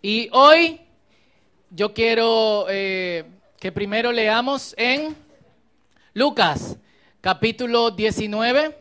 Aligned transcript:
Y 0.00 0.30
hoy 0.32 0.80
yo 1.70 1.92
quiero 1.92 2.66
eh, 2.68 3.24
que 3.58 3.72
primero 3.72 4.12
leamos 4.12 4.72
en 4.78 5.16
Lucas, 6.14 6.76
capítulo 7.20 7.90
19, 7.90 8.78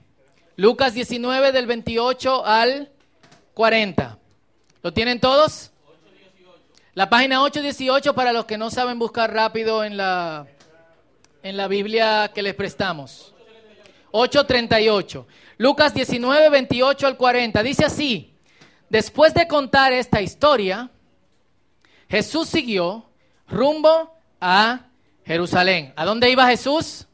Lucas 0.57 0.95
19 0.95 1.53
del 1.53 1.67
28 1.67 2.45
al 2.45 2.91
40. 3.55 4.19
¿Lo 4.83 4.93
tienen 4.93 5.21
todos? 5.21 5.71
La 6.95 7.09
página 7.09 7.43
818 7.43 8.15
para 8.15 8.33
los 8.33 8.47
que 8.47 8.59
no 8.59 8.71
saben 8.71 8.99
buscar 8.99 9.33
rápido 9.33 9.85
en 9.85 9.97
la, 9.97 10.49
en 11.45 11.57
la 11.57 11.69
Biblia 11.69 12.33
que 12.35 12.43
les 12.43 12.55
prestamos. 12.55 13.35
838. 14.11 15.27
Lucas 15.59 15.95
19, 15.95 16.49
28 16.51 17.07
al 17.07 17.17
40. 17.17 17.63
Dice 17.63 17.85
así, 17.85 18.35
después 18.89 19.35
de 19.35 19.47
contar 19.47 19.93
esta 19.93 20.21
historia, 20.21 20.91
Jesús 22.09 22.49
siguió 22.49 23.09
rumbo 23.47 24.17
a 24.41 24.87
Jerusalén. 25.25 25.93
¿A 25.95 26.05
dónde 26.05 26.31
iba 26.31 26.49
Jesús? 26.49 27.08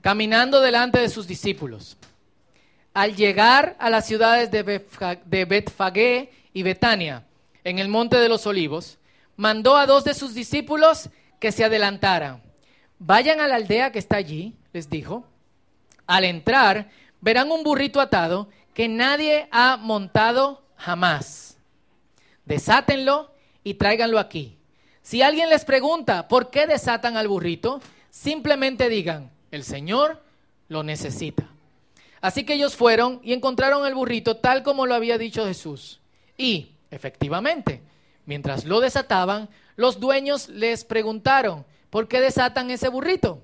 Caminando 0.00 0.60
delante 0.60 0.98
de 0.98 1.08
sus 1.08 1.26
discípulos. 1.26 1.96
Al 2.94 3.14
llegar 3.14 3.76
a 3.78 3.90
las 3.90 4.06
ciudades 4.06 4.50
de 4.50 5.44
Betfagé 5.44 6.32
y 6.52 6.62
Betania, 6.62 7.24
en 7.64 7.78
el 7.78 7.88
monte 7.88 8.16
de 8.16 8.28
los 8.28 8.46
olivos, 8.46 8.98
mandó 9.36 9.76
a 9.76 9.86
dos 9.86 10.04
de 10.04 10.14
sus 10.14 10.34
discípulos 10.34 11.08
que 11.38 11.52
se 11.52 11.64
adelantaran. 11.64 12.42
Vayan 12.98 13.40
a 13.40 13.48
la 13.48 13.56
aldea 13.56 13.92
que 13.92 13.98
está 13.98 14.16
allí, 14.16 14.54
les 14.72 14.90
dijo. 14.90 15.24
Al 16.06 16.24
entrar, 16.24 16.90
verán 17.20 17.50
un 17.50 17.62
burrito 17.62 18.00
atado 18.00 18.48
que 18.74 18.88
nadie 18.88 19.48
ha 19.50 19.76
montado 19.76 20.62
jamás. 20.76 21.58
Desátenlo 22.44 23.32
y 23.62 23.74
tráiganlo 23.74 24.18
aquí. 24.18 24.58
Si 25.02 25.22
alguien 25.22 25.48
les 25.48 25.64
pregunta 25.64 26.28
por 26.28 26.50
qué 26.50 26.66
desatan 26.66 27.16
al 27.16 27.28
burrito, 27.28 27.80
simplemente 28.10 28.88
digan, 28.88 29.30
el 29.50 29.64
Señor 29.64 30.22
lo 30.68 30.82
necesita. 30.82 31.48
Así 32.20 32.44
que 32.44 32.54
ellos 32.54 32.76
fueron 32.76 33.20
y 33.22 33.32
encontraron 33.32 33.86
el 33.86 33.94
burrito 33.94 34.36
tal 34.36 34.62
como 34.62 34.86
lo 34.86 34.94
había 34.94 35.18
dicho 35.18 35.46
Jesús. 35.46 36.00
Y, 36.36 36.72
efectivamente, 36.90 37.82
mientras 38.26 38.64
lo 38.64 38.80
desataban, 38.80 39.48
los 39.76 40.00
dueños 40.00 40.48
les 40.48 40.84
preguntaron, 40.84 41.64
¿por 41.88 42.08
qué 42.08 42.20
desatan 42.20 42.70
ese 42.70 42.88
burrito? 42.88 43.42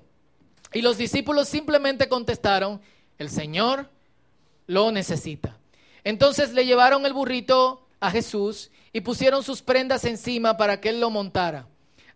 Y 0.73 0.81
los 0.81 0.97
discípulos 0.97 1.47
simplemente 1.47 2.07
contestaron, 2.07 2.81
el 3.17 3.29
Señor 3.29 3.89
lo 4.67 4.91
necesita. 4.91 5.57
Entonces 6.03 6.53
le 6.53 6.65
llevaron 6.65 7.05
el 7.05 7.13
burrito 7.13 7.87
a 7.99 8.11
Jesús 8.11 8.69
y 8.93 9.01
pusieron 9.01 9.43
sus 9.43 9.61
prendas 9.61 10.05
encima 10.05 10.57
para 10.57 10.79
que 10.79 10.89
él 10.89 10.99
lo 10.99 11.09
montara. 11.09 11.67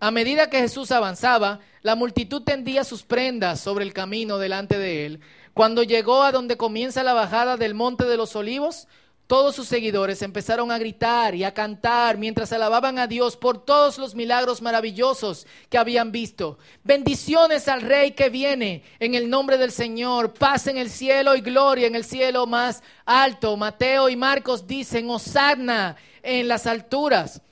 A 0.04 0.10
medida 0.10 0.50
que 0.50 0.58
Jesús 0.58 0.92
avanzaba, 0.92 1.60
la 1.84 1.96
multitud 1.96 2.42
tendía 2.42 2.84
sus 2.84 3.04
prendas 3.04 3.60
sobre 3.60 3.86
el 3.86 3.94
camino 3.94 4.40
delante 4.40 4.80
de 4.80 5.06
él. 5.06 5.20
Cuando 5.54 5.84
llegó 5.84 6.24
a 6.24 6.32
donde 6.32 6.58
comienza 6.58 7.04
la 7.04 7.14
bajada 7.14 7.56
del 7.56 7.76
monte 7.76 8.06
de 8.06 8.18
los 8.18 8.36
olivos, 8.36 8.88
todos 9.28 9.56
sus 9.56 9.68
seguidores 9.68 10.24
empezaron 10.24 10.72
a 10.72 10.80
gritar 10.80 11.36
y 11.36 11.44
a 11.44 11.54
cantar 11.54 12.18
mientras 12.18 12.52
alababan 12.52 12.98
a 12.98 13.06
Dios 13.06 13.38
por 13.38 13.64
todos 13.64 14.00
los 14.00 14.16
milagros 14.16 14.64
maravillosos 14.64 15.46
que 15.70 15.78
habían 15.78 16.12
visto. 16.12 16.58
Bendiciones 16.84 17.68
al 17.68 17.84
Rey 17.84 18.14
que 18.14 18.30
viene 18.30 18.82
en 19.00 19.14
el 19.14 19.30
nombre 19.30 19.60
del 19.60 19.72
Señor, 19.72 20.34
paz 20.34 20.66
en 20.66 20.78
el 20.78 20.90
cielo 20.90 21.36
y 21.36 21.42
gloria 21.42 21.86
en 21.86 21.94
el 21.94 22.06
cielo 22.06 22.48
más 22.48 22.82
alto. 23.06 23.56
Mateo 23.56 24.10
y 24.10 24.16
Marcos 24.16 24.66
dicen, 24.66 25.12
Hosanna 25.12 25.96
en 26.24 26.48
las 26.48 26.66
alturas. 26.66 27.44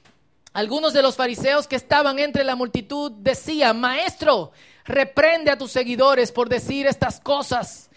Algunos 0.53 0.93
de 0.93 1.01
los 1.01 1.15
fariseos 1.15 1.67
que 1.67 1.75
estaban 1.75 2.19
entre 2.19 2.43
la 2.43 2.55
multitud 2.55 3.11
decían, 3.11 3.79
Maestro, 3.79 4.51
reprende 4.85 5.51
a 5.51 5.57
tus 5.57 5.71
seguidores 5.71 6.31
por 6.31 6.49
decir 6.49 6.87
estas 6.87 7.19
cosas 7.19 7.89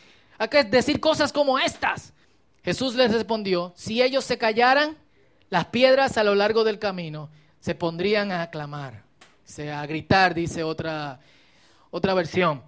¿A 0.42 0.48
decir 0.48 0.98
cosas 0.98 1.32
como 1.32 1.56
estas? 1.56 2.12
Jesús 2.64 2.96
les 2.96 3.12
respondió, 3.12 3.72
si 3.76 4.02
ellos 4.02 4.24
se 4.24 4.38
callaran, 4.38 4.96
las 5.50 5.66
piedras 5.66 6.16
a 6.16 6.24
lo 6.24 6.34
largo 6.34 6.64
del 6.64 6.80
camino 6.80 7.30
se 7.60 7.76
pondrían 7.76 8.32
a 8.32 8.42
aclamar, 8.42 9.04
a 9.72 9.86
gritar, 9.86 10.34
dice 10.34 10.64
otra, 10.64 11.20
otra 11.92 12.14
versión. 12.14 12.60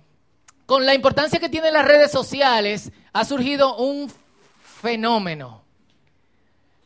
Con 0.66 0.86
la 0.86 0.94
importancia 0.94 1.40
que 1.40 1.48
tienen 1.48 1.72
las 1.72 1.84
redes 1.84 2.12
sociales, 2.12 2.92
ha 3.12 3.24
surgido 3.24 3.76
un 3.76 4.08
fenómeno 4.80 5.64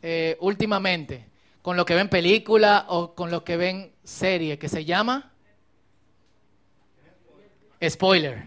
eh, 0.01 0.39
últimamente, 0.41 1.27
con 1.69 1.77
lo 1.77 1.85
que 1.85 1.95
ven 1.95 2.09
película 2.09 2.87
o 2.89 3.15
con 3.15 3.31
lo 3.31 3.45
que 3.45 3.59
ven 3.59 3.93
serie, 4.03 4.59
que 4.59 4.71
se 4.71 4.87
llama 4.87 5.33
spoiler. 7.87 8.47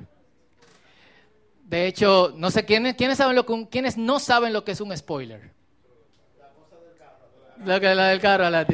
De 1.66 1.86
hecho, 1.86 2.34
no 2.36 2.50
sé 2.50 2.66
quiénes, 2.66 2.96
quiénes 2.96 3.20
saben 3.20 3.36
lo 3.36 3.46
que, 3.46 3.68
quiénes 3.70 3.96
no 3.96 4.18
saben 4.18 4.54
lo 4.54 4.64
que 4.64 4.72
es 4.72 4.82
un 4.82 4.98
spoiler. 4.98 5.52
La, 7.64 7.78
la 7.78 8.08
del 8.08 8.20
carro, 8.20 8.50
la 8.50 8.66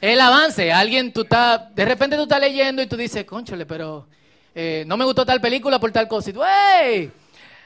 El 0.00 0.20
avance, 0.20 0.72
alguien 0.72 1.12
tú 1.12 1.22
estás, 1.22 1.74
de 1.74 1.84
repente 1.84 2.14
tú 2.14 2.22
estás 2.22 2.38
leyendo 2.38 2.82
y 2.82 2.86
tú 2.86 2.96
dices, 2.96 3.24
conchole, 3.24 3.66
pero 3.66 4.06
eh, 4.54 4.84
no 4.86 4.96
me 4.96 5.04
gustó 5.04 5.26
tal 5.26 5.40
película 5.40 5.80
por 5.80 5.90
tal 5.90 6.06
cosa. 6.06 6.30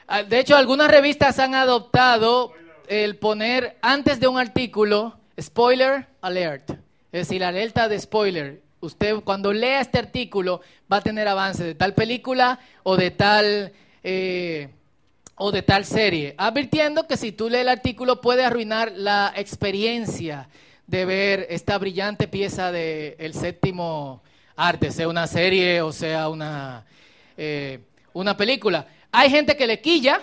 Ah, 0.07 0.23
de 0.23 0.39
hecho, 0.39 0.57
algunas 0.57 0.89
revistas 0.89 1.37
han 1.37 1.53
adoptado 1.53 2.62
el 2.87 3.17
poner 3.17 3.77
antes 3.81 4.19
de 4.19 4.27
un 4.27 4.37
artículo 4.37 5.17
spoiler 5.39 6.07
alert, 6.21 6.71
es 7.11 7.27
decir, 7.27 7.43
alerta 7.43 7.87
de 7.87 7.99
spoiler. 7.99 8.61
Usted 8.81 9.15
cuando 9.21 9.53
lea 9.53 9.81
este 9.81 9.99
artículo 9.99 10.61
va 10.91 10.97
a 10.97 11.01
tener 11.01 11.27
avance 11.27 11.63
de 11.63 11.75
tal 11.75 11.93
película 11.93 12.59
o 12.83 12.97
de 12.97 13.11
tal, 13.11 13.71
eh, 14.03 14.69
o 15.35 15.51
de 15.51 15.61
tal 15.61 15.85
serie, 15.85 16.35
advirtiendo 16.37 17.07
que 17.07 17.17
si 17.17 17.31
tú 17.31 17.49
lees 17.49 17.61
el 17.61 17.69
artículo 17.69 18.21
puede 18.21 18.43
arruinar 18.43 18.91
la 18.95 19.33
experiencia 19.35 20.49
de 20.87 21.05
ver 21.05 21.47
esta 21.49 21.77
brillante 21.77 22.27
pieza 22.27 22.71
del 22.71 23.15
el 23.17 23.33
séptimo 23.33 24.21
arte, 24.55 24.91
sea 24.91 25.07
una 25.07 25.27
serie 25.27 25.81
o 25.81 25.91
sea 25.91 26.29
una, 26.29 26.85
eh, 27.37 27.79
una 28.13 28.35
película. 28.35 28.87
Hay 29.11 29.29
gente 29.29 29.55
que 29.55 29.67
le 29.67 29.79
quilla, 29.79 30.21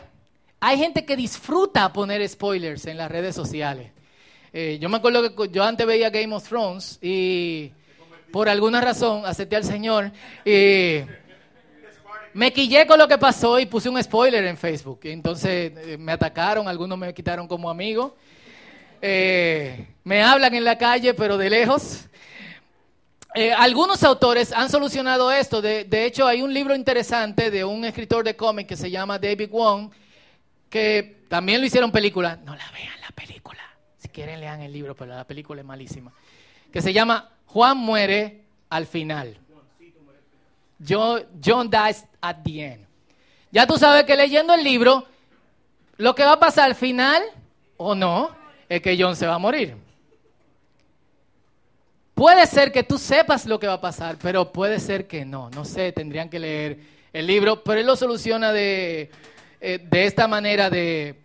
hay 0.61 0.79
gente 0.79 1.05
que 1.07 1.17
disfruta 1.17 1.93
poner 1.93 2.27
spoilers 2.29 2.87
en 2.87 2.99
las 2.99 3.11
redes 3.11 3.35
sociales. 3.35 3.91
Eh, 4.53 4.79
yo 4.81 4.89
me 4.89 4.99
acuerdo 4.99 5.35
que 5.35 5.49
yo 5.49 5.65
antes 5.65 5.87
veía 5.87 6.11
Game 6.11 6.35
of 6.35 6.47
Thrones 6.47 6.99
y 7.01 7.73
por 8.31 8.49
alguna 8.49 8.81
razón 8.81 9.25
acepté 9.25 9.57
al 9.57 9.65
Señor 9.65 10.13
y 10.45 11.01
me 12.35 12.53
quillé 12.53 12.87
con 12.87 12.99
lo 12.99 13.09
que 13.09 13.17
pasó 13.17 13.59
y 13.59 13.67
puse 13.67 13.89
un 13.89 14.03
spoiler 14.03 14.45
en 14.45 14.57
Facebook. 14.57 15.01
Entonces 15.05 15.73
eh, 15.77 15.97
me 15.99 16.13
atacaron, 16.13 16.69
algunos 16.69 16.99
me 16.99 17.15
quitaron 17.15 17.49
como 17.49 17.71
amigo. 17.71 18.15
Eh, 19.01 19.87
me 20.05 20.23
hablan 20.23 20.55
en 20.55 20.65
la 20.65 20.77
calle, 20.77 21.15
pero 21.15 21.39
de 21.39 21.49
lejos. 21.49 22.05
Algunos 23.57 24.03
autores 24.03 24.53
han 24.53 24.69
solucionado 24.69 25.31
esto. 25.31 25.63
De, 25.63 26.05
hecho, 26.05 26.27
hay 26.27 26.43
un 26.43 26.53
libro 26.53 26.75
interesante 26.75 27.49
de 27.53 27.65
un 27.65 27.85
escritor 27.85 28.25
de 28.25 28.35
cómic 28.35 28.67
que 28.67 28.77
se 28.77 28.91
llama 28.91 29.21
David 29.21 29.51
Wong, 29.51 29.91
que 30.71 31.25
también 31.29 31.61
lo 31.61 31.67
hicieron 31.67 31.93
película. 31.93 32.37
No 32.37 32.55
la 32.55 32.71
vean 32.71 32.99
la 33.03 33.11
película. 33.11 33.61
Si 33.99 34.09
quieren, 34.09 34.41
lean 34.41 34.63
el 34.63 34.73
libro, 34.73 34.95
pero 34.95 35.15
la 35.15 35.27
película 35.27 35.61
es 35.61 35.67
malísima. 35.67 36.13
Que 36.73 36.81
se 36.81 36.93
llama 36.93 37.29
Juan 37.47 37.77
muere 37.77 38.45
al 38.71 38.87
final. 38.87 39.37
John, 40.89 41.27
John 41.45 41.69
dies 41.69 42.07
at 42.23 42.37
the 42.43 42.65
end. 42.65 42.87
Ya 43.51 43.67
tú 43.67 43.77
sabes 43.77 44.05
que 44.05 44.17
leyendo 44.17 44.55
el 44.55 44.65
libro, 44.65 45.07
lo 45.97 46.15
que 46.15 46.25
va 46.25 46.35
a 46.35 46.41
pasar 46.41 46.67
al 46.67 46.75
final, 46.77 47.23
o 47.77 47.95
no, 47.95 48.31
es 48.69 48.81
que 48.81 48.97
John 48.99 49.17
se 49.17 49.27
va 49.27 49.35
a 49.35 49.39
morir. 49.39 49.77
Puede 52.15 52.47
ser 52.47 52.71
que 52.71 52.83
tú 52.83 52.97
sepas 52.97 53.47
lo 53.47 53.59
que 53.59 53.67
va 53.67 53.75
a 53.75 53.81
pasar, 53.81 54.17
pero 54.23 54.53
puede 54.53 54.79
ser 54.79 55.07
que 55.07 55.25
no. 55.25 55.51
No 55.51 55.65
sé, 55.65 55.91
tendrían 55.91 56.29
que 56.29 56.39
leer 56.39 56.79
el 57.13 57.27
libro, 57.27 57.65
pero 57.65 57.81
él 57.81 57.87
lo 57.87 57.97
soluciona 57.97 58.53
de, 58.53 59.11
eh, 59.61 59.79
de 59.91 60.05
esta 60.07 60.27
manera 60.27 60.71
de, 60.71 61.21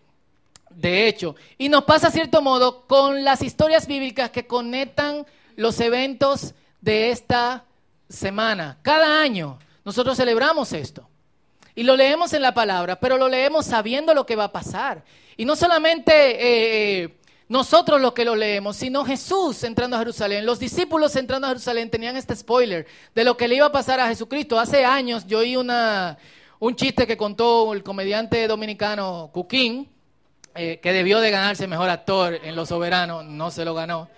de 0.69 1.07
hecho. 1.07 1.35
Y 1.57 1.69
nos 1.69 1.85
pasa, 1.85 2.07
a 2.07 2.11
cierto 2.11 2.41
modo, 2.41 2.85
con 2.87 3.23
las 3.23 3.41
historias 3.41 3.87
bíblicas 3.87 4.29
que 4.29 4.45
conectan 4.45 5.25
los 5.55 5.79
eventos 5.79 6.53
de 6.81 7.11
esta 7.11 7.65
semana. 8.09 8.77
Cada 8.81 9.21
año 9.21 9.59
nosotros 9.83 10.17
celebramos 10.17 10.73
esto. 10.73 11.07
Y 11.75 11.83
lo 11.83 11.95
leemos 11.95 12.33
en 12.33 12.41
la 12.41 12.53
palabra, 12.53 12.99
pero 12.99 13.17
lo 13.17 13.27
leemos 13.27 13.65
sabiendo 13.65 14.13
lo 14.13 14.25
que 14.25 14.35
va 14.35 14.45
a 14.45 14.51
pasar. 14.51 15.03
Y 15.35 15.43
no 15.43 15.55
solamente 15.55 16.13
eh, 16.13 17.03
eh, 17.03 17.17
nosotros 17.49 17.99
lo 17.99 18.13
que 18.13 18.23
lo 18.23 18.35
leemos, 18.35 18.77
sino 18.77 19.03
Jesús 19.03 19.63
entrando 19.63 19.97
a 19.97 19.99
Jerusalén. 19.99 20.45
Los 20.45 20.57
discípulos 20.57 21.15
entrando 21.17 21.47
a 21.47 21.49
Jerusalén 21.49 21.89
tenían 21.89 22.15
este 22.15 22.35
spoiler 22.35 22.87
de 23.13 23.23
lo 23.25 23.35
que 23.35 23.49
le 23.49 23.55
iba 23.55 23.65
a 23.65 23.71
pasar 23.71 23.99
a 23.99 24.07
Jesucristo. 24.07 24.57
Hace 24.57 24.85
años 24.85 25.27
yo 25.27 25.39
oí 25.39 25.57
una, 25.57 26.17
un 26.59 26.75
chiste 26.75 27.05
que 27.05 27.17
contó 27.17 27.73
el 27.73 27.83
comediante 27.83 28.47
dominicano 28.47 29.29
Cuquín, 29.33 29.89
eh, 30.55 30.79
que 30.81 30.93
debió 30.93 31.19
de 31.19 31.31
ganarse 31.31 31.67
mejor 31.67 31.89
actor 31.89 32.39
en 32.43 32.55
Los 32.55 32.69
Soberanos, 32.69 33.25
no 33.25 33.51
se 33.51 33.65
lo 33.65 33.73
ganó. 33.73 34.09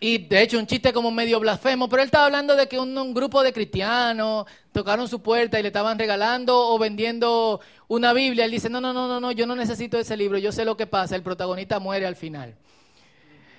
Y 0.00 0.18
de 0.18 0.42
hecho 0.42 0.58
un 0.58 0.66
chiste 0.66 0.92
como 0.92 1.10
medio 1.10 1.40
blasfemo, 1.40 1.88
pero 1.88 2.02
él 2.02 2.06
estaba 2.06 2.26
hablando 2.26 2.54
de 2.54 2.68
que 2.68 2.78
un, 2.78 3.14
grupo 3.14 3.42
de 3.42 3.52
cristianos 3.52 4.46
tocaron 4.70 5.08
su 5.08 5.20
puerta 5.22 5.58
y 5.58 5.62
le 5.62 5.68
estaban 5.68 5.98
regalando 5.98 6.56
o 6.56 6.78
vendiendo 6.78 7.60
una 7.88 8.12
Biblia. 8.12 8.44
Él 8.44 8.52
dice, 8.52 8.70
no, 8.70 8.80
no, 8.80 8.92
no, 8.92 9.08
no, 9.08 9.18
no, 9.18 9.32
yo 9.32 9.44
no 9.44 9.56
necesito 9.56 9.98
ese 9.98 10.16
libro, 10.16 10.38
yo 10.38 10.52
sé 10.52 10.64
lo 10.64 10.76
que 10.76 10.86
pasa, 10.86 11.16
el 11.16 11.22
protagonista 11.22 11.80
muere 11.80 12.06
al 12.06 12.14
final. 12.14 12.54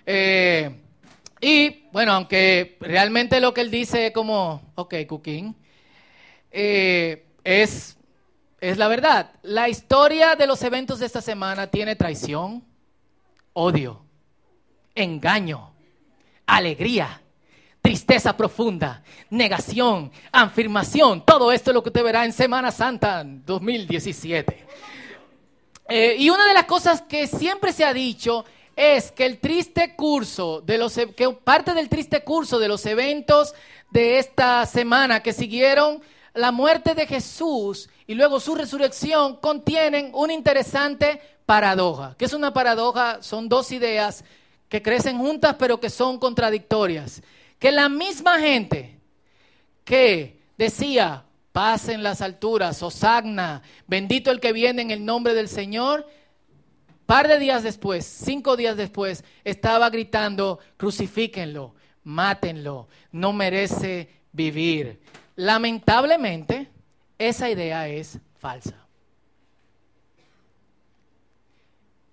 Eh, 0.05 0.79
y 1.41 1.87
bueno, 1.91 2.13
aunque 2.13 2.77
realmente 2.79 3.41
lo 3.41 3.53
que 3.53 3.61
él 3.61 3.69
dice 3.69 4.07
es 4.07 4.13
como, 4.13 4.71
ok, 4.75 4.95
Cooking, 5.07 5.53
eh, 6.51 7.25
es, 7.43 7.97
es 8.59 8.77
la 8.77 8.87
verdad. 8.87 9.31
La 9.41 9.69
historia 9.69 10.35
de 10.35 10.47
los 10.47 10.61
eventos 10.63 10.99
de 10.99 11.05
esta 11.05 11.21
semana 11.21 11.67
tiene 11.67 11.95
traición, 11.95 12.63
odio, 13.53 14.03
engaño 14.95 15.69
alegría, 16.49 17.21
tristeza 17.81 18.35
profunda, 18.35 19.03
negación, 19.29 20.11
afirmación. 20.31 21.23
Todo 21.23 21.51
esto 21.51 21.71
es 21.71 21.75
lo 21.75 21.83
que 21.83 21.89
usted 21.89 22.03
verá 22.03 22.25
en 22.25 22.33
Semana 22.33 22.71
Santa 22.71 23.23
2017. 23.23 24.65
Eh, 25.87 26.15
y 26.19 26.29
una 26.29 26.45
de 26.47 26.53
las 26.53 26.65
cosas 26.65 27.01
que 27.01 27.27
siempre 27.27 27.71
se 27.73 27.85
ha 27.85 27.93
dicho 27.93 28.45
es 28.75 29.11
que 29.11 29.25
el 29.25 29.39
triste 29.39 29.95
curso 29.95 30.61
de 30.61 30.77
los 30.77 30.97
e, 30.97 31.13
que 31.13 31.29
parte 31.29 31.73
del 31.73 31.89
triste 31.89 32.23
curso 32.23 32.59
de 32.59 32.67
los 32.67 32.85
eventos 32.85 33.53
de 33.89 34.19
esta 34.19 34.65
semana 34.65 35.21
que 35.21 35.33
siguieron 35.33 36.01
la 36.33 36.51
muerte 36.51 36.93
de 36.93 37.07
Jesús 37.07 37.89
y 38.07 38.13
luego 38.13 38.39
su 38.39 38.55
resurrección 38.55 39.37
contienen 39.37 40.11
una 40.13 40.33
interesante 40.33 41.21
paradoja. 41.45 42.15
¿Qué 42.17 42.25
es 42.25 42.33
una 42.33 42.53
paradoja? 42.53 43.21
Son 43.21 43.49
dos 43.49 43.71
ideas 43.71 44.23
que 44.67 44.81
crecen 44.81 45.17
juntas 45.17 45.55
pero 45.57 45.79
que 45.79 45.89
son 45.89 46.19
contradictorias. 46.19 47.21
Que 47.57 47.71
la 47.71 47.89
misma 47.89 48.39
gente 48.39 48.99
que 49.83 50.39
decía, 50.57 51.25
paz 51.51 51.89
en 51.89 52.03
las 52.03 52.21
alturas, 52.21 52.81
Osagna, 52.83 53.61
bendito 53.87 54.31
el 54.31 54.39
que 54.39 54.53
viene 54.53 54.81
en 54.81 54.91
el 54.91 55.03
nombre 55.03 55.33
del 55.33 55.49
Señor, 55.49 56.07
par 57.05 57.27
de 57.27 57.39
días 57.39 57.63
después, 57.63 58.05
cinco 58.05 58.55
días 58.55 58.77
después, 58.77 59.23
estaba 59.43 59.89
gritando, 59.89 60.59
crucifíquenlo, 60.77 61.73
mátenlo, 62.03 62.87
no 63.11 63.33
merece 63.33 64.09
vivir. 64.31 65.01
Lamentablemente, 65.39 66.67
esa 67.17 67.49
idea 67.49 67.87
es 67.87 68.19
falsa. 68.39 68.75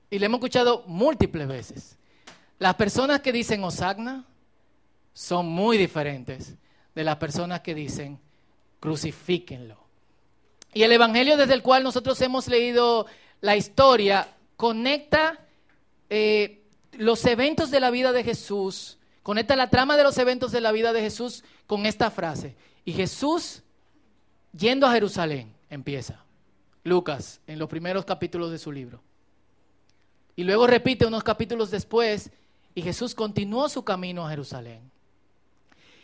Y 0.09 0.21
le 0.21 0.27
hemos 0.27 0.39
escuchado 0.39 0.85
múltiples 0.87 1.49
veces. 1.49 1.99
Las 2.61 2.77
personas 2.77 3.23
que 3.23 3.33
dicen 3.33 3.65
Osagna 3.65 4.25
son 5.13 5.49
muy 5.49 5.77
diferentes 5.77 6.55
de 6.95 7.03
las 7.03 7.17
personas 7.17 7.63
que 7.63 7.75
dicen 7.75 8.21
crucifíquenlo. 8.79 9.77
Y 10.73 10.85
el 10.85 10.93
Evangelio 10.93 11.37
desde 11.37 11.55
el 11.55 11.63
cual 11.63 11.83
nosotros 11.83 12.21
hemos 12.21 12.47
leído 12.47 13.07
la 13.41 13.57
historia 13.57 14.29
conecta 14.57 15.41
eh, 16.11 16.63
los 16.93 17.27
eventos 17.27 17.73
de 17.73 17.81
la 17.81 17.91
vida 17.91 18.13
de 18.13 18.23
Jesús, 18.23 18.99
conecta 19.25 19.57
la 19.57 19.69
trama 19.69 19.97
de 19.97 20.05
los 20.05 20.17
eventos 20.17 20.53
de 20.53 20.61
la 20.61 20.71
vida 20.71 20.93
de 20.93 21.01
Jesús 21.01 21.43
con 21.67 21.87
esta 21.87 22.13
frase. 22.13 22.55
Y 22.87 22.95
Jesús, 22.95 23.63
yendo 24.57 24.87
a 24.87 24.93
Jerusalén, 24.93 25.53
empieza. 25.69 26.25
Lucas, 26.85 27.41
en 27.47 27.59
los 27.59 27.69
primeros 27.69 28.07
capítulos 28.07 28.51
de 28.51 28.59
su 28.59 28.73
libro. 28.73 29.03
Y 30.37 30.45
luego 30.45 30.67
repite 30.67 31.05
unos 31.05 31.25
capítulos 31.25 31.71
después 31.71 32.31
y 32.77 32.83
Jesús 32.83 33.15
continuó 33.15 33.69
su 33.69 33.85
camino 33.85 34.25
a 34.25 34.31
Jerusalén. 34.31 34.93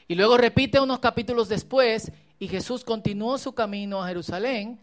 Y 0.08 0.14
luego 0.14 0.36
repite 0.36 0.80
unos 0.80 0.98
capítulos 0.98 1.48
después, 1.48 2.10
y 2.38 2.48
Jesús 2.48 2.82
continuó 2.82 3.38
su 3.38 3.54
camino 3.54 4.02
a 4.02 4.08
Jerusalén. 4.08 4.80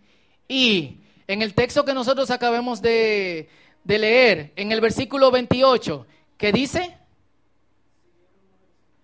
Y 0.47 0.99
en 1.27 1.41
el 1.41 1.53
texto 1.53 1.83
que 1.83 1.93
nosotros 1.93 2.31
acabamos 2.31 2.81
de, 2.81 3.49
leer, 3.83 4.53
en 4.55 4.71
el 4.71 4.79
versículo 4.79 5.31
28, 5.31 6.07
¿qué 6.37 6.51
dice? 6.51 6.95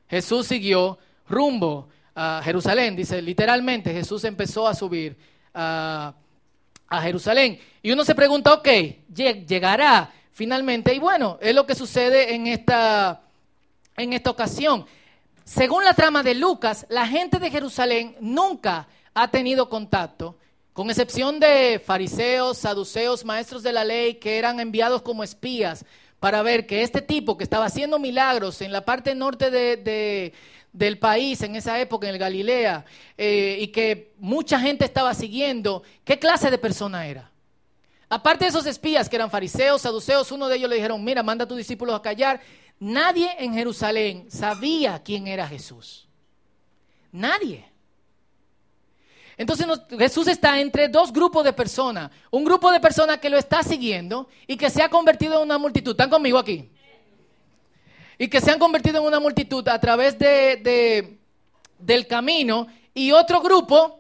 Jesús 0.07 0.47
siguió 0.47 0.97
rumbo 1.27 1.89
a 2.15 2.41
Jerusalén, 2.43 2.95
dice 2.95 3.21
literalmente, 3.21 3.91
Jesús 3.93 4.23
empezó 4.23 4.67
a 4.67 4.73
subir 4.73 5.17
a, 5.53 6.13
Jerusalén. 7.01 7.59
Y 7.83 7.91
uno 7.91 8.05
se 8.05 8.15
pregunta, 8.15 8.53
ok, 8.53 8.67
llegará 9.13 10.13
finalmente. 10.31 10.93
Y 10.93 10.99
bueno, 10.99 11.37
es 11.41 11.53
lo 11.53 11.65
que 11.65 11.75
sucede 11.75 12.33
en 12.33 12.47
esta, 12.47 13.21
en 13.97 14.13
esta 14.13 14.29
ocasión. 14.29 14.85
Según 15.43 15.83
la 15.83 15.93
trama 15.93 16.23
de 16.23 16.35
Lucas, 16.35 16.85
la 16.87 17.05
gente 17.05 17.37
de 17.37 17.51
Jerusalén 17.51 18.15
nunca 18.21 18.87
ha 19.13 19.29
tenido 19.29 19.67
contacto, 19.67 20.37
con 20.71 20.89
excepción 20.89 21.39
de 21.39 21.81
fariseos, 21.85 22.59
saduceos, 22.59 23.25
maestros 23.25 23.61
de 23.61 23.73
la 23.73 23.83
ley, 23.83 24.15
que 24.15 24.37
eran 24.37 24.61
enviados 24.61 25.01
como 25.01 25.23
espías 25.23 25.85
para 26.19 26.41
ver 26.41 26.65
que 26.65 26.81
este 26.81 27.01
tipo 27.01 27.37
que 27.37 27.43
estaba 27.43 27.65
haciendo 27.65 27.99
milagros 27.99 28.61
en 28.61 28.71
la 28.71 28.83
parte 28.83 29.13
norte 29.13 29.51
de, 29.51 30.33
del 30.75 30.99
país 30.99 31.41
en 31.41 31.55
esa 31.55 31.79
época, 31.79 32.07
en 32.07 32.13
el 32.13 32.19
Galilea, 32.19 32.85
eh, 33.17 33.57
y 33.61 33.67
que 33.67 34.13
mucha 34.17 34.59
gente 34.59 34.83
estaba 34.83 35.13
siguiendo, 35.13 35.83
¿qué 36.03 36.19
clase 36.19 36.51
de 36.51 36.57
persona 36.57 37.07
era? 37.07 37.31
Aparte 38.09 38.45
de 38.45 38.49
esos 38.49 38.65
espías 38.65 39.07
que 39.07 39.15
eran 39.15 39.31
fariseos, 39.31 39.81
saduceos, 39.81 40.31
uno 40.31 40.47
de 40.47 40.57
ellos 40.57 40.69
le 40.69 40.75
dijeron, 40.75 41.03
mira, 41.03 41.23
manda 41.23 41.45
a 41.45 41.47
tus 41.47 41.57
discípulos 41.57 41.95
a 41.95 42.01
callar. 42.01 42.41
Nadie 42.77 43.29
en 43.39 43.53
Jerusalén 43.53 44.29
sabía 44.29 45.01
quién 45.01 45.27
era 45.27 45.47
Jesús. 45.47 46.07
Nadie. 47.11 47.65
Entonces 49.37 49.65
Jesús 49.97 50.27
está 50.27 50.59
entre 50.59 50.89
dos 50.89 51.11
grupos 51.11 51.43
de 51.45 51.53
personas. 51.53 52.11
Un 52.29 52.43
grupo 52.43 52.69
de 52.71 52.79
personas 52.79 53.17
que 53.19 53.29
lo 53.29 53.37
está 53.37 53.63
siguiendo 53.63 54.27
y 54.45 54.57
que 54.57 54.69
se 54.69 54.83
ha 54.83 54.89
convertido 54.89 55.37
en 55.37 55.43
una 55.43 55.57
multitud. 55.57 55.91
¿Están 55.91 56.09
conmigo 56.09 56.37
aquí? 56.37 56.69
Y 58.17 58.27
que 58.27 58.41
se 58.41 58.51
han 58.51 58.59
convertido 58.59 58.99
en 58.99 59.05
una 59.05 59.19
multitud 59.19 59.67
a 59.67 59.79
través 59.79 60.17
de, 60.17 61.17
del 61.79 62.07
camino. 62.07 62.67
Y 62.93 63.11
otro 63.11 63.41
grupo 63.41 63.99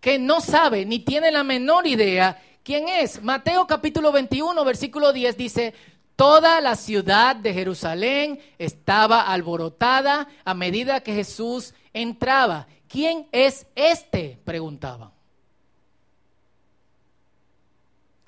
que 0.00 0.18
no 0.18 0.40
sabe 0.40 0.84
ni 0.84 1.00
tiene 1.00 1.30
la 1.30 1.44
menor 1.44 1.86
idea 1.86 2.40
¿Quién 2.62 2.88
es? 2.88 3.22
Mateo 3.22 3.66
capítulo 3.66 4.12
21, 4.12 4.64
versículo 4.64 5.12
10 5.12 5.36
dice, 5.36 5.74
toda 6.14 6.60
la 6.60 6.76
ciudad 6.76 7.34
de 7.34 7.54
Jerusalén 7.54 8.38
estaba 8.58 9.22
alborotada 9.22 10.28
a 10.44 10.54
medida 10.54 11.00
que 11.00 11.14
Jesús 11.14 11.74
entraba. 11.92 12.66
¿Quién 12.86 13.28
es 13.32 13.66
este? 13.74 14.38
preguntaban. 14.44 15.10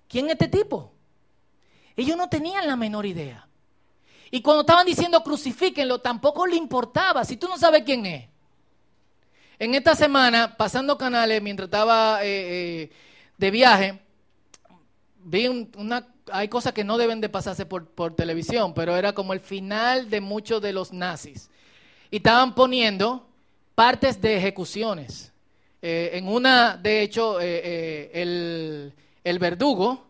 ¿Quién 0.08 0.26
es 0.26 0.32
este 0.32 0.48
tipo? 0.48 0.92
Ellos 1.94 2.16
no 2.16 2.28
tenían 2.28 2.66
la 2.66 2.76
menor 2.76 3.04
idea. 3.04 3.46
Y 4.34 4.40
cuando 4.40 4.62
estaban 4.62 4.86
diciendo 4.86 5.22
crucifíquenlo, 5.22 5.98
tampoco 5.98 6.46
le 6.46 6.56
importaba. 6.56 7.22
Si 7.22 7.36
tú 7.36 7.48
no 7.48 7.58
sabes 7.58 7.82
quién 7.84 8.06
es. 8.06 8.28
En 9.58 9.74
esta 9.74 9.94
semana, 9.94 10.56
pasando 10.56 10.96
canales, 10.96 11.42
mientras 11.42 11.66
estaba 11.66 12.24
eh, 12.24 12.28
eh, 12.84 12.90
de 13.36 13.50
viaje, 13.50 14.00
vi 15.18 15.48
una, 15.48 16.08
hay 16.32 16.48
cosas 16.48 16.72
que 16.72 16.82
no 16.82 16.96
deben 16.96 17.20
de 17.20 17.28
pasarse 17.28 17.66
por, 17.66 18.14
televisión, 18.14 18.72
pero 18.72 18.96
era 18.96 19.12
como 19.12 19.34
el 19.34 19.40
final 19.40 20.08
de 20.08 20.22
muchos 20.22 20.62
de 20.62 20.72
los 20.72 20.94
nazis. 20.94 21.50
Y 22.10 22.16
estaban 22.16 22.54
poniendo 22.54 23.28
partes 23.74 24.18
de 24.18 24.38
ejecuciones. 24.38 25.30
Eh, 25.82 26.12
en 26.14 26.26
una, 26.26 26.78
de 26.78 27.02
hecho, 27.02 27.38
el, 27.38 28.94
el, 29.22 29.38
verdugo, 29.38 30.06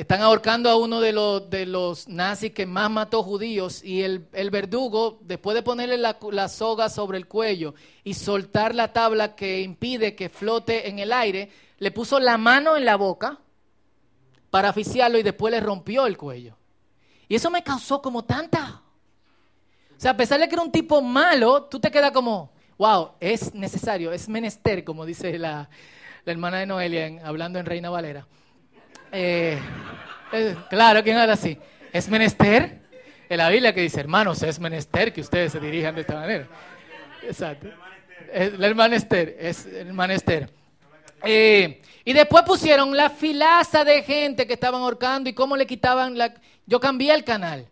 están 0.00 0.22
ahorcando 0.22 0.70
a 0.70 0.76
uno 0.76 0.98
de 0.98 1.12
los, 1.12 1.50
de 1.50 1.66
los 1.66 2.08
nazis 2.08 2.52
que 2.52 2.64
más 2.64 2.90
mató 2.90 3.22
judíos 3.22 3.84
y 3.84 4.02
el, 4.02 4.26
el 4.32 4.48
verdugo, 4.48 5.18
después 5.20 5.54
de 5.54 5.62
ponerle 5.62 5.98
la, 5.98 6.16
la 6.32 6.48
soga 6.48 6.88
sobre 6.88 7.18
el 7.18 7.26
cuello 7.26 7.74
y 8.02 8.14
soltar 8.14 8.74
la 8.74 8.94
tabla 8.94 9.34
que 9.34 9.60
impide 9.60 10.14
que 10.16 10.30
flote 10.30 10.88
en 10.88 11.00
el 11.00 11.12
aire, 11.12 11.50
le 11.76 11.90
puso 11.90 12.18
la 12.18 12.38
mano 12.38 12.78
en 12.78 12.86
la 12.86 12.96
boca 12.96 13.40
para 14.48 14.70
oficiarlo 14.70 15.18
y 15.18 15.22
después 15.22 15.52
le 15.52 15.60
rompió 15.60 16.06
el 16.06 16.16
cuello. 16.16 16.56
Y 17.28 17.34
eso 17.34 17.50
me 17.50 17.62
causó 17.62 18.00
como 18.00 18.24
tanta. 18.24 18.80
O 19.98 20.00
sea, 20.00 20.12
a 20.12 20.16
pesar 20.16 20.40
de 20.40 20.48
que 20.48 20.54
era 20.54 20.62
un 20.62 20.72
tipo 20.72 21.02
malo, 21.02 21.64
tú 21.64 21.78
te 21.78 21.90
quedas 21.90 22.12
como, 22.12 22.52
wow, 22.78 23.10
es 23.20 23.52
necesario, 23.54 24.12
es 24.12 24.30
menester, 24.30 24.82
como 24.82 25.04
dice 25.04 25.38
la, 25.38 25.68
hermana 26.24 26.56
de 26.56 26.64
Noelia 26.66 27.20
hablando 27.22 27.58
en 27.58 27.66
Reina 27.66 27.90
Valera. 27.90 28.26
Eh, 29.12 29.58
claro, 30.68 31.02
¿quién 31.02 31.16
habla 31.16 31.34
así? 31.34 31.58
¿Es 31.92 32.08
menester? 32.08 32.80
En 33.28 33.38
la 33.38 33.48
Biblia 33.48 33.72
que 33.72 33.80
dice, 33.80 34.00
hermanos, 34.00 34.42
es 34.42 34.58
menester 34.58 35.12
que 35.12 35.20
ustedes 35.20 35.52
se 35.52 35.60
dirijan 35.60 35.94
de 35.94 36.00
esta 36.00 36.14
manera. 36.14 36.48
Exacto. 37.22 37.68
Es 38.32 38.52
el 38.52 38.74
menester, 38.74 39.36
es 39.38 39.66
el 39.66 39.92
menester. 39.92 40.50
Eh, 41.22 41.82
y 42.04 42.12
después 42.12 42.44
pusieron 42.44 42.96
la 42.96 43.10
filaza 43.10 43.84
de 43.84 44.02
gente 44.02 44.46
que 44.46 44.54
estaban 44.54 44.80
ahorcando 44.82 45.28
y 45.28 45.32
cómo 45.32 45.56
le 45.56 45.66
quitaban 45.66 46.16
la... 46.16 46.34
Yo 46.66 46.80
cambié 46.80 47.12
el 47.12 47.24
canal. 47.24 47.68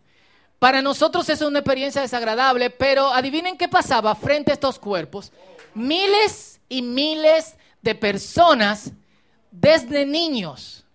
Para 0.59 0.81
nosotros 0.81 1.27
es 1.29 1.41
una 1.41 1.59
experiencia 1.59 2.01
desagradable, 2.01 2.69
pero 2.69 3.13
adivinen 3.13 3.57
qué 3.57 3.67
pasaba 3.67 4.13
frente 4.15 4.51
a 4.51 4.53
estos 4.53 4.77
cuerpos. 4.77 5.31
Miles 5.73 6.59
y 6.67 6.81
miles 6.81 7.55
de 7.81 7.95
personas, 7.95 8.91
desde 9.51 10.05
niños, 10.05 10.85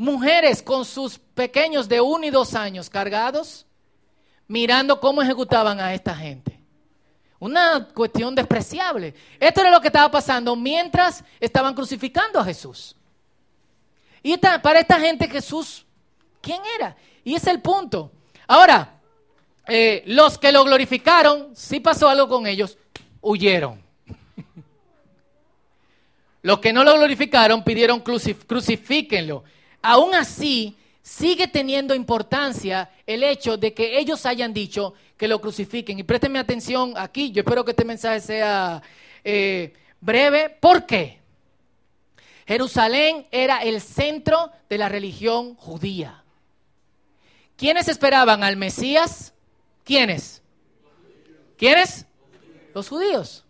mujeres 0.00 0.62
con 0.62 0.86
sus 0.86 1.18
pequeños 1.18 1.86
de 1.86 2.00
uno 2.00 2.24
y 2.24 2.30
dos 2.30 2.54
años 2.54 2.88
cargados, 2.88 3.66
mirando 4.48 4.98
cómo 4.98 5.20
ejecutaban 5.20 5.78
a 5.78 5.92
esta 5.92 6.16
gente. 6.16 6.58
Una 7.38 7.86
cuestión 7.86 8.34
despreciable. 8.34 9.14
Esto 9.38 9.60
era 9.60 9.70
lo 9.70 9.80
que 9.80 9.88
estaba 9.88 10.10
pasando 10.10 10.56
mientras 10.56 11.22
estaban 11.38 11.74
crucificando 11.74 12.40
a 12.40 12.44
Jesús. 12.44 12.96
Y 14.22 14.38
para 14.38 14.80
esta 14.80 14.98
gente 14.98 15.28
Jesús, 15.28 15.84
¿quién 16.40 16.62
era? 16.78 16.96
Y 17.22 17.34
es 17.34 17.46
el 17.46 17.60
punto. 17.60 18.10
Ahora, 18.46 19.00
eh, 19.66 20.02
los 20.06 20.38
que 20.38 20.50
lo 20.50 20.64
glorificaron, 20.64 21.54
si 21.54 21.78
pasó 21.78 22.08
algo 22.08 22.26
con 22.26 22.46
ellos, 22.46 22.78
huyeron. 23.20 23.82
los 26.42 26.58
que 26.58 26.72
no 26.72 26.84
lo 26.84 26.94
glorificaron 26.94 27.62
pidieron 27.62 28.00
crucifíquenlo. 28.00 29.44
Aún 29.82 30.14
así, 30.14 30.76
sigue 31.02 31.48
teniendo 31.48 31.94
importancia 31.94 32.90
el 33.06 33.22
hecho 33.22 33.56
de 33.56 33.74
que 33.74 33.98
ellos 33.98 34.26
hayan 34.26 34.52
dicho 34.52 34.94
que 35.16 35.28
lo 35.28 35.40
crucifiquen. 35.40 35.98
Y 35.98 36.02
présteme 36.02 36.38
atención 36.38 36.94
aquí, 36.96 37.32
yo 37.32 37.40
espero 37.40 37.64
que 37.64 37.72
este 37.72 37.84
mensaje 37.84 38.20
sea 38.20 38.82
eh, 39.24 39.72
breve. 40.00 40.50
¿Por 40.50 40.86
qué? 40.86 41.18
Jerusalén 42.46 43.26
era 43.30 43.62
el 43.62 43.80
centro 43.80 44.50
de 44.68 44.78
la 44.78 44.88
religión 44.88 45.54
judía. 45.54 46.24
¿Quiénes 47.56 47.88
esperaban 47.88 48.42
al 48.42 48.56
Mesías? 48.56 49.34
¿Quiénes? 49.84 50.42
¿Quiénes? 51.58 52.06
Los 52.74 52.88
judíos. 52.88 53.44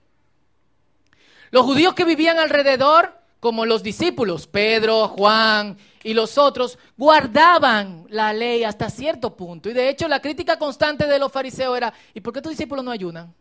Los 1.50 1.64
judíos 1.64 1.94
que 1.94 2.04
vivían 2.04 2.38
alrededor, 2.38 3.19
como 3.40 3.64
los 3.64 3.82
discípulos, 3.82 4.46
Pedro, 4.46 5.08
Juan 5.08 5.76
y 6.04 6.12
los 6.12 6.36
otros 6.36 6.78
guardaban 6.96 8.06
la 8.10 8.34
ley 8.34 8.64
hasta 8.64 8.90
cierto 8.90 9.34
punto. 9.34 9.70
Y 9.70 9.72
de 9.72 9.88
hecho 9.88 10.06
la 10.06 10.20
crítica 10.20 10.58
constante 10.58 11.06
de 11.06 11.18
los 11.18 11.32
fariseos 11.32 11.76
era, 11.76 11.92
¿y 12.12 12.20
por 12.20 12.34
qué 12.34 12.42
tus 12.42 12.50
discípulos 12.50 12.84
no 12.84 12.90
ayunan? 12.90 13.34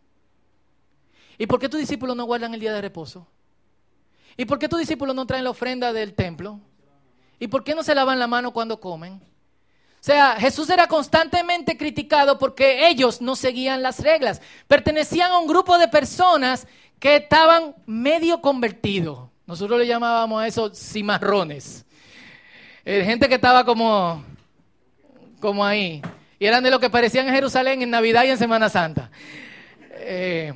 ¿Y 1.36 1.46
por 1.46 1.60
qué 1.60 1.68
tus 1.68 1.80
discípulos 1.80 2.16
no 2.16 2.24
guardan 2.24 2.54
el 2.54 2.60
día 2.60 2.72
de 2.72 2.80
reposo? 2.80 3.26
¿Y 4.36 4.46
por 4.46 4.58
qué 4.58 4.68
tus 4.68 4.78
discípulos 4.78 5.14
no 5.14 5.26
traen 5.26 5.44
la 5.44 5.50
ofrenda 5.50 5.92
del 5.92 6.14
templo? 6.14 6.60
¿Y 7.38 7.48
por 7.48 7.62
qué 7.64 7.74
no 7.74 7.82
se 7.82 7.94
lavan 7.94 8.18
la 8.18 8.26
mano 8.26 8.52
cuando 8.52 8.80
comen? 8.80 9.14
O 9.14 10.02
sea, 10.02 10.36
Jesús 10.36 10.68
era 10.70 10.86
constantemente 10.86 11.76
criticado 11.76 12.38
porque 12.38 12.88
ellos 12.88 13.20
no 13.20 13.36
seguían 13.36 13.82
las 13.82 14.00
reglas. 14.00 14.40
Pertenecían 14.66 15.30
a 15.30 15.38
un 15.38 15.46
grupo 15.46 15.76
de 15.76 15.88
personas 15.88 16.66
que 16.98 17.16
estaban 17.16 17.74
medio 17.86 18.40
convertidos. 18.40 19.29
Nosotros 19.50 19.80
le 19.80 19.86
llamábamos 19.88 20.40
a 20.40 20.46
eso 20.46 20.72
cimarrones. 20.72 21.84
Eh, 22.84 23.02
gente 23.04 23.28
que 23.28 23.34
estaba 23.34 23.64
como, 23.64 24.24
como 25.40 25.66
ahí. 25.66 26.00
Y 26.38 26.46
eran 26.46 26.62
de 26.62 26.70
lo 26.70 26.78
que 26.78 26.88
parecían 26.88 27.26
en 27.26 27.34
Jerusalén 27.34 27.82
en 27.82 27.90
Navidad 27.90 28.22
y 28.22 28.28
en 28.28 28.38
Semana 28.38 28.68
Santa. 28.68 29.10
Eh, 29.90 30.54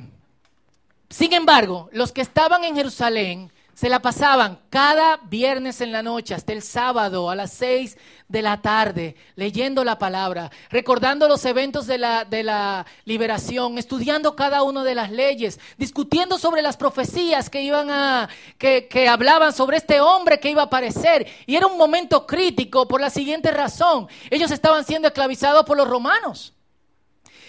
sin 1.09 1.33
embargo, 1.33 1.89
los 1.91 2.13
que 2.13 2.21
estaban 2.21 2.63
en 2.63 2.73
Jerusalén 2.73 3.51
se 3.75 3.89
la 3.89 4.01
pasaban 4.01 4.59
cada 4.69 5.17
viernes 5.17 5.81
en 5.81 5.91
la 5.91 6.01
noche 6.01 6.33
hasta 6.33 6.53
el 6.53 6.61
sábado 6.61 7.29
a 7.29 7.35
las 7.35 7.51
seis 7.51 7.97
de 8.29 8.41
la 8.41 8.61
tarde 8.61 9.17
leyendo 9.35 9.83
la 9.83 9.99
palabra, 9.99 10.49
recordando 10.69 11.27
los 11.27 11.43
eventos 11.43 11.85
de 11.85 11.97
la, 11.97 12.23
de 12.23 12.43
la 12.43 12.85
liberación, 13.03 13.77
estudiando 13.77 14.33
cada 14.33 14.63
una 14.63 14.85
de 14.85 14.95
las 14.95 15.11
leyes, 15.11 15.59
discutiendo 15.77 16.39
sobre 16.39 16.61
las 16.61 16.77
profecías 16.77 17.49
que 17.49 17.61
iban 17.63 17.91
a, 17.91 18.29
que, 18.57 18.87
que 18.87 19.09
hablaban 19.09 19.51
sobre 19.51 19.75
este 19.75 19.99
hombre 19.99 20.39
que 20.39 20.49
iba 20.49 20.61
a 20.61 20.65
aparecer. 20.65 21.27
Y 21.45 21.57
era 21.57 21.67
un 21.67 21.77
momento 21.77 22.25
crítico 22.25 22.87
por 22.87 23.01
la 23.01 23.09
siguiente 23.09 23.51
razón. 23.51 24.07
Ellos 24.29 24.51
estaban 24.51 24.85
siendo 24.85 25.09
esclavizados 25.09 25.65
por 25.65 25.75
los 25.75 25.87
romanos. 25.87 26.53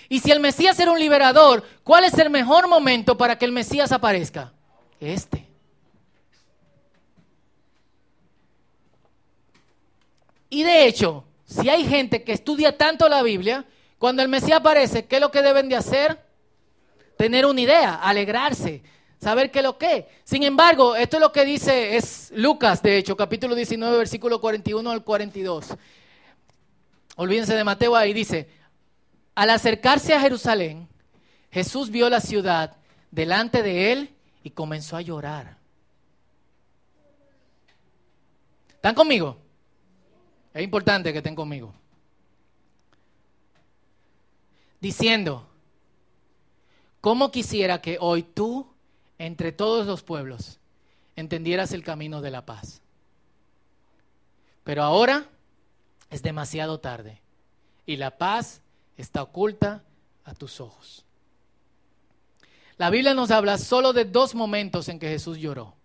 Y 0.09 0.19
si 0.19 0.33
el 0.33 0.41
Mesías 0.41 0.79
era 0.81 0.91
un 0.91 0.99
liberador, 0.99 1.65
¿cuál 1.85 2.03
es 2.03 2.19
el 2.19 2.31
mejor 2.31 2.67
momento 2.67 3.17
para 3.17 3.39
que 3.39 3.45
el 3.45 3.53
Mesías 3.53 3.93
aparezca? 3.93 4.53
Este. 4.99 5.46
Y 10.57 10.63
de 10.63 10.87
hecho, 10.87 11.23
si 11.45 11.69
hay 11.69 11.85
gente 11.85 12.25
que 12.25 12.33
estudia 12.33 12.79
tanto 12.79 13.11
la 13.11 13.23
Biblia, 13.23 13.67
cuando 13.99 14.23
el 14.23 14.29
Mesías 14.31 14.61
aparece, 14.61 15.05
¿qué 15.05 15.17
es 15.17 15.21
lo 15.21 15.31
que 15.31 15.43
deben 15.43 15.69
de 15.69 15.77
hacer? 15.77 16.19
Tener 17.19 17.45
una 17.45 17.61
idea, 17.61 17.97
alegrarse, 17.97 18.83
saber 19.21 19.51
qué 19.51 19.59
es 19.59 19.65
lo 19.67 19.77
que. 19.77 20.09
Sin 20.25 20.45
embargo, 20.45 20.97
esto 20.97 21.19
es 21.19 21.21
lo 21.21 21.31
que 21.31 21.45
dice 21.45 21.99
es 21.99 22.33
Lucas, 22.35 22.81
de 22.81 22.97
hecho, 22.97 23.19
capítulo 23.19 23.55
19, 23.55 23.99
versículo 23.99 24.41
41 24.41 24.91
al 24.91 25.05
42. 25.05 25.75
Olvídense 27.17 27.55
de 27.55 27.63
Mateo 27.63 27.95
ahí 27.95 28.15
dice, 28.15 28.49
al 29.35 29.51
acercarse 29.51 30.15
a 30.15 30.21
Jerusalén, 30.23 30.89
Jesús 31.51 31.91
vio 31.91 32.09
la 32.09 32.21
ciudad 32.21 32.79
delante 33.11 33.63
de 33.63 33.93
él 33.93 34.15
y 34.43 34.53
comenzó 34.53 34.97
a 34.97 35.03
llorar. 35.03 35.59
¿Están 38.71 38.95
conmigo? 38.95 39.45
Es 40.57 40.63
importante 40.63 41.13
que 41.13 41.19
estén 41.19 41.35
conmigo. 41.35 41.75
Diciendo, 44.81 45.47
¿cómo 47.03 47.31
quisiera 47.31 47.83
que 47.83 47.99
hoy 48.01 48.23
tú, 48.23 48.67
entre 49.19 49.53
todos 49.53 49.87
los 49.87 50.03
pueblos, 50.03 50.59
entendieras 51.15 51.73
el 51.73 51.85
camino 51.85 52.23
de 52.23 52.31
la 52.31 52.47
paz? 52.47 52.81
Pero 54.65 54.83
ahora 54.83 55.27
es 56.09 56.23
demasiado 56.23 56.81
tarde 56.81 57.21
y 57.85 57.97
la 57.97 58.17
paz 58.17 58.63
está 58.97 59.23
oculta 59.23 59.85
a 60.25 60.33
tus 60.33 60.63
ojos. 60.63 61.05
La 62.79 62.89
Biblia 62.89 63.13
nos 63.13 63.31
habla 63.31 63.59
solo 63.59 63.93
de 63.93 64.07
dos 64.07 64.35
momentos 64.35 64.89
en 64.89 64.99
que 64.99 65.09
Jesús 65.09 65.37
lloró. 65.37 65.76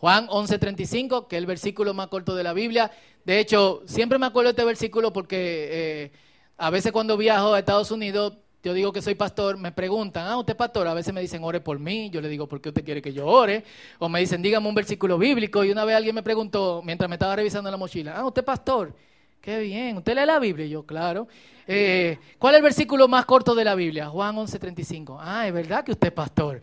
Juan 0.00 0.28
11:35, 0.28 1.26
que 1.26 1.36
es 1.36 1.40
el 1.40 1.46
versículo 1.46 1.92
más 1.92 2.06
corto 2.06 2.36
de 2.36 2.44
la 2.44 2.52
Biblia. 2.52 2.90
De 3.24 3.40
hecho, 3.40 3.82
siempre 3.84 4.18
me 4.18 4.26
acuerdo 4.26 4.48
de 4.48 4.52
este 4.52 4.64
versículo 4.64 5.12
porque 5.12 5.68
eh, 5.70 6.12
a 6.56 6.70
veces 6.70 6.92
cuando 6.92 7.16
viajo 7.16 7.52
a 7.52 7.58
Estados 7.58 7.90
Unidos, 7.90 8.38
yo 8.62 8.74
digo 8.74 8.92
que 8.92 9.02
soy 9.02 9.14
pastor, 9.14 9.56
me 9.56 9.72
preguntan, 9.72 10.26
ah, 10.26 10.38
usted 10.38 10.52
es 10.52 10.56
pastor, 10.56 10.86
a 10.86 10.94
veces 10.94 11.12
me 11.12 11.20
dicen, 11.20 11.42
ore 11.42 11.60
por 11.60 11.78
mí, 11.78 12.10
yo 12.10 12.20
le 12.20 12.28
digo, 12.28 12.46
¿por 12.46 12.60
qué 12.60 12.68
usted 12.70 12.84
quiere 12.84 13.02
que 13.02 13.12
yo 13.12 13.26
ore? 13.26 13.64
O 13.98 14.08
me 14.08 14.20
dicen, 14.20 14.40
dígame 14.42 14.68
un 14.68 14.74
versículo 14.74 15.18
bíblico, 15.18 15.64
y 15.64 15.70
una 15.70 15.84
vez 15.84 15.96
alguien 15.96 16.14
me 16.14 16.22
preguntó, 16.22 16.82
mientras 16.84 17.08
me 17.08 17.16
estaba 17.16 17.36
revisando 17.36 17.70
la 17.70 17.76
mochila, 17.76 18.14
ah, 18.16 18.26
usted 18.26 18.42
es 18.42 18.46
pastor, 18.46 18.94
qué 19.40 19.60
bien, 19.60 19.96
¿usted 19.96 20.16
lee 20.16 20.26
la 20.26 20.38
Biblia? 20.38 20.66
Y 20.66 20.70
yo, 20.70 20.84
claro. 20.84 21.28
Eh, 21.66 22.18
¿Cuál 22.38 22.54
es 22.54 22.58
el 22.58 22.62
versículo 22.62 23.08
más 23.08 23.24
corto 23.26 23.54
de 23.54 23.64
la 23.64 23.74
Biblia? 23.74 24.08
Juan 24.08 24.36
11:35. 24.36 25.18
Ah, 25.20 25.46
es 25.46 25.52
verdad 25.52 25.84
que 25.84 25.92
usted 25.92 26.08
es 26.08 26.14
pastor. 26.14 26.60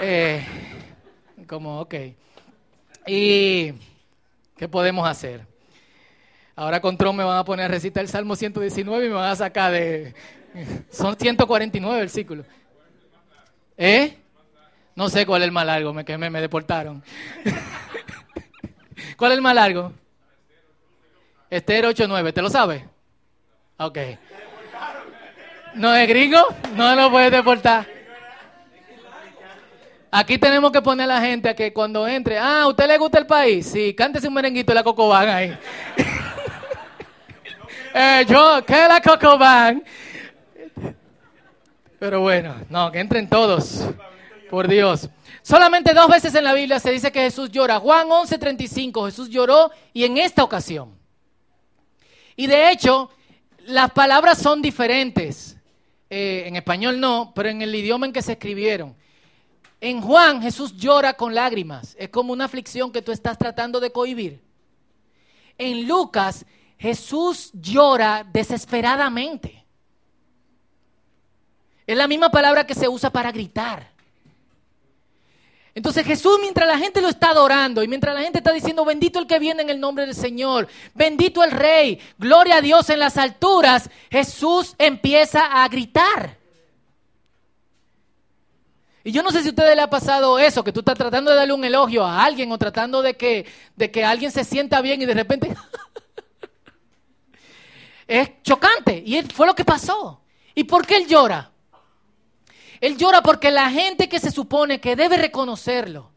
Eh, 0.00 0.42
como, 1.46 1.80
ok. 1.80 1.94
¿Y 3.06 3.72
qué 4.56 4.68
podemos 4.68 5.08
hacer? 5.08 5.46
Ahora 6.56 6.80
con 6.80 6.96
Tron 6.96 7.16
me 7.16 7.24
van 7.24 7.38
a 7.38 7.44
poner 7.44 7.66
a 7.66 7.68
recitar 7.68 8.02
el 8.02 8.08
Salmo 8.08 8.36
119 8.36 9.06
y 9.06 9.08
me 9.08 9.14
van 9.14 9.30
a 9.30 9.36
sacar 9.36 9.72
de... 9.72 10.14
Son 10.90 11.16
149 11.16 12.00
versículos. 12.00 12.46
¿Eh? 13.78 14.16
No 14.94 15.08
sé 15.08 15.24
cuál 15.24 15.42
es 15.42 15.46
el 15.46 15.52
más 15.52 15.64
largo, 15.64 15.94
me 15.94 16.04
quemé, 16.04 16.28
me 16.28 16.40
deportaron. 16.40 17.02
¿Cuál 19.16 19.32
es 19.32 19.36
el 19.36 19.42
más 19.42 19.54
largo? 19.54 19.92
Esther 21.48 21.86
89, 21.86 22.32
¿te 22.32 22.42
lo 22.42 22.50
sabes? 22.50 22.84
Ok. 23.78 23.98
¿No 25.74 25.94
es 25.94 26.08
gringo? 26.08 26.38
No 26.76 26.94
lo 26.94 27.10
puedes 27.10 27.32
deportar. 27.32 27.99
Aquí 30.12 30.38
tenemos 30.38 30.72
que 30.72 30.82
poner 30.82 31.04
a 31.04 31.14
la 31.14 31.20
gente 31.20 31.48
a 31.48 31.54
que 31.54 31.72
cuando 31.72 32.06
entre, 32.08 32.36
ah, 32.36 32.62
¿a 32.62 32.68
usted 32.68 32.88
le 32.88 32.98
gusta 32.98 33.18
el 33.18 33.26
país? 33.26 33.66
Sí, 33.66 33.94
cántese 33.94 34.26
un 34.26 34.34
merenguito 34.34 34.72
de 34.72 34.74
la 34.74 34.82
Cocobán 34.82 35.28
ahí. 35.28 35.56
eh, 37.94 38.24
yo, 38.28 38.64
¿qué 38.66 38.82
es 38.82 38.88
la 38.88 39.00
Cocobán? 39.00 39.84
Pero 42.00 42.20
bueno, 42.22 42.56
no, 42.68 42.90
que 42.90 42.98
entren 42.98 43.28
todos. 43.28 43.84
Por 44.50 44.66
Dios. 44.66 45.08
Solamente 45.42 45.94
dos 45.94 46.08
veces 46.08 46.34
en 46.34 46.42
la 46.42 46.54
Biblia 46.54 46.80
se 46.80 46.90
dice 46.90 47.12
que 47.12 47.20
Jesús 47.20 47.50
llora. 47.52 47.78
Juan 47.78 48.08
11:35, 48.08 49.06
Jesús 49.06 49.30
lloró 49.30 49.70
y 49.92 50.04
en 50.04 50.18
esta 50.18 50.42
ocasión. 50.42 50.98
Y 52.34 52.48
de 52.48 52.72
hecho, 52.72 53.10
las 53.66 53.92
palabras 53.92 54.38
son 54.38 54.60
diferentes. 54.60 55.56
Eh, 56.08 56.44
en 56.46 56.56
español 56.56 56.98
no, 56.98 57.32
pero 57.32 57.48
en 57.48 57.62
el 57.62 57.72
idioma 57.72 58.06
en 58.06 58.12
que 58.12 58.22
se 58.22 58.32
escribieron. 58.32 58.96
En 59.80 60.02
Juan 60.02 60.42
Jesús 60.42 60.76
llora 60.76 61.14
con 61.14 61.34
lágrimas. 61.34 61.96
Es 61.98 62.10
como 62.10 62.32
una 62.32 62.44
aflicción 62.44 62.92
que 62.92 63.02
tú 63.02 63.12
estás 63.12 63.38
tratando 63.38 63.80
de 63.80 63.90
cohibir. 63.90 64.42
En 65.56 65.86
Lucas 65.86 66.44
Jesús 66.78 67.50
llora 67.52 68.26
desesperadamente. 68.30 69.64
Es 71.86 71.96
la 71.96 72.08
misma 72.08 72.30
palabra 72.30 72.66
que 72.66 72.74
se 72.74 72.88
usa 72.88 73.10
para 73.10 73.32
gritar. 73.32 73.90
Entonces 75.74 76.04
Jesús, 76.04 76.38
mientras 76.40 76.66
la 76.66 76.78
gente 76.78 77.00
lo 77.00 77.08
está 77.08 77.30
adorando 77.30 77.82
y 77.82 77.88
mientras 77.88 78.14
la 78.14 78.22
gente 78.22 78.38
está 78.38 78.52
diciendo, 78.52 78.84
bendito 78.84 79.18
el 79.18 79.26
que 79.26 79.38
viene 79.38 79.62
en 79.62 79.70
el 79.70 79.78
nombre 79.78 80.04
del 80.04 80.14
Señor, 80.14 80.68
bendito 80.94 81.44
el 81.44 81.52
Rey, 81.52 82.00
gloria 82.18 82.56
a 82.56 82.60
Dios 82.60 82.90
en 82.90 82.98
las 82.98 83.16
alturas, 83.16 83.88
Jesús 84.10 84.74
empieza 84.78 85.62
a 85.62 85.68
gritar. 85.68 86.39
Y 89.02 89.12
yo 89.12 89.22
no 89.22 89.30
sé 89.30 89.42
si 89.42 89.48
a 89.48 89.50
ustedes 89.50 89.74
le 89.74 89.82
ha 89.82 89.90
pasado 89.90 90.38
eso, 90.38 90.62
que 90.62 90.72
tú 90.72 90.80
estás 90.80 90.96
tratando 90.96 91.30
de 91.30 91.36
darle 91.38 91.54
un 91.54 91.64
elogio 91.64 92.04
a 92.04 92.22
alguien 92.22 92.52
o 92.52 92.58
tratando 92.58 93.00
de 93.00 93.16
que, 93.16 93.46
de 93.76 93.90
que 93.90 94.04
alguien 94.04 94.30
se 94.30 94.44
sienta 94.44 94.80
bien 94.82 95.00
y 95.00 95.06
de 95.06 95.14
repente 95.14 95.56
es 98.06 98.42
chocante. 98.42 99.02
Y 99.04 99.22
fue 99.22 99.46
lo 99.46 99.54
que 99.54 99.64
pasó. 99.64 100.20
¿Y 100.54 100.64
por 100.64 100.86
qué 100.86 100.96
él 100.96 101.06
llora? 101.06 101.50
Él 102.80 102.96
llora 102.96 103.22
porque 103.22 103.50
la 103.50 103.70
gente 103.70 104.08
que 104.08 104.18
se 104.18 104.30
supone 104.30 104.80
que 104.80 104.96
debe 104.96 105.16
reconocerlo, 105.16 106.09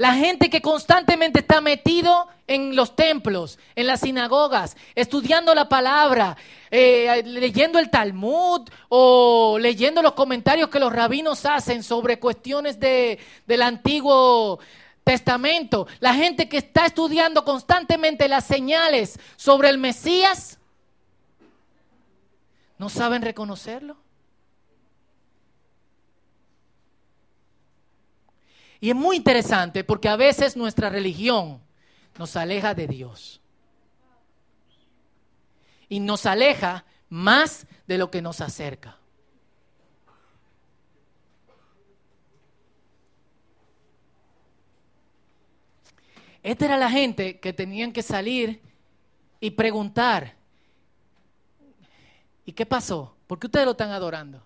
la 0.00 0.14
gente 0.14 0.48
que 0.48 0.62
constantemente 0.62 1.40
está 1.40 1.60
metido 1.60 2.26
en 2.46 2.74
los 2.74 2.96
templos, 2.96 3.58
en 3.76 3.86
las 3.86 4.00
sinagogas, 4.00 4.74
estudiando 4.94 5.54
la 5.54 5.68
palabra, 5.68 6.38
eh, 6.70 7.22
leyendo 7.26 7.78
el 7.78 7.90
Talmud 7.90 8.66
o 8.88 9.58
leyendo 9.60 10.00
los 10.00 10.14
comentarios 10.14 10.70
que 10.70 10.80
los 10.80 10.90
rabinos 10.90 11.44
hacen 11.44 11.82
sobre 11.82 12.18
cuestiones 12.18 12.80
de, 12.80 13.18
del 13.46 13.60
Antiguo 13.60 14.58
Testamento, 15.04 15.86
la 15.98 16.14
gente 16.14 16.48
que 16.48 16.56
está 16.56 16.86
estudiando 16.86 17.44
constantemente 17.44 18.26
las 18.26 18.46
señales 18.46 19.20
sobre 19.36 19.68
el 19.68 19.76
Mesías, 19.76 20.58
¿no 22.78 22.88
saben 22.88 23.20
reconocerlo? 23.20 23.98
Y 28.80 28.90
es 28.90 28.96
muy 28.96 29.16
interesante 29.16 29.84
porque 29.84 30.08
a 30.08 30.16
veces 30.16 30.56
nuestra 30.56 30.88
religión 30.88 31.60
nos 32.18 32.34
aleja 32.36 32.74
de 32.74 32.86
Dios. 32.86 33.40
Y 35.88 36.00
nos 36.00 36.24
aleja 36.24 36.84
más 37.08 37.66
de 37.86 37.98
lo 37.98 38.10
que 38.10 38.22
nos 38.22 38.40
acerca. 38.40 38.96
Esta 46.42 46.64
era 46.64 46.78
la 46.78 46.90
gente 46.90 47.38
que 47.38 47.52
tenían 47.52 47.92
que 47.92 48.02
salir 48.02 48.62
y 49.40 49.50
preguntar, 49.50 50.36
¿y 52.46 52.52
qué 52.52 52.64
pasó? 52.64 53.14
¿Por 53.26 53.38
qué 53.38 53.46
ustedes 53.46 53.66
lo 53.66 53.72
están 53.72 53.90
adorando? 53.90 54.42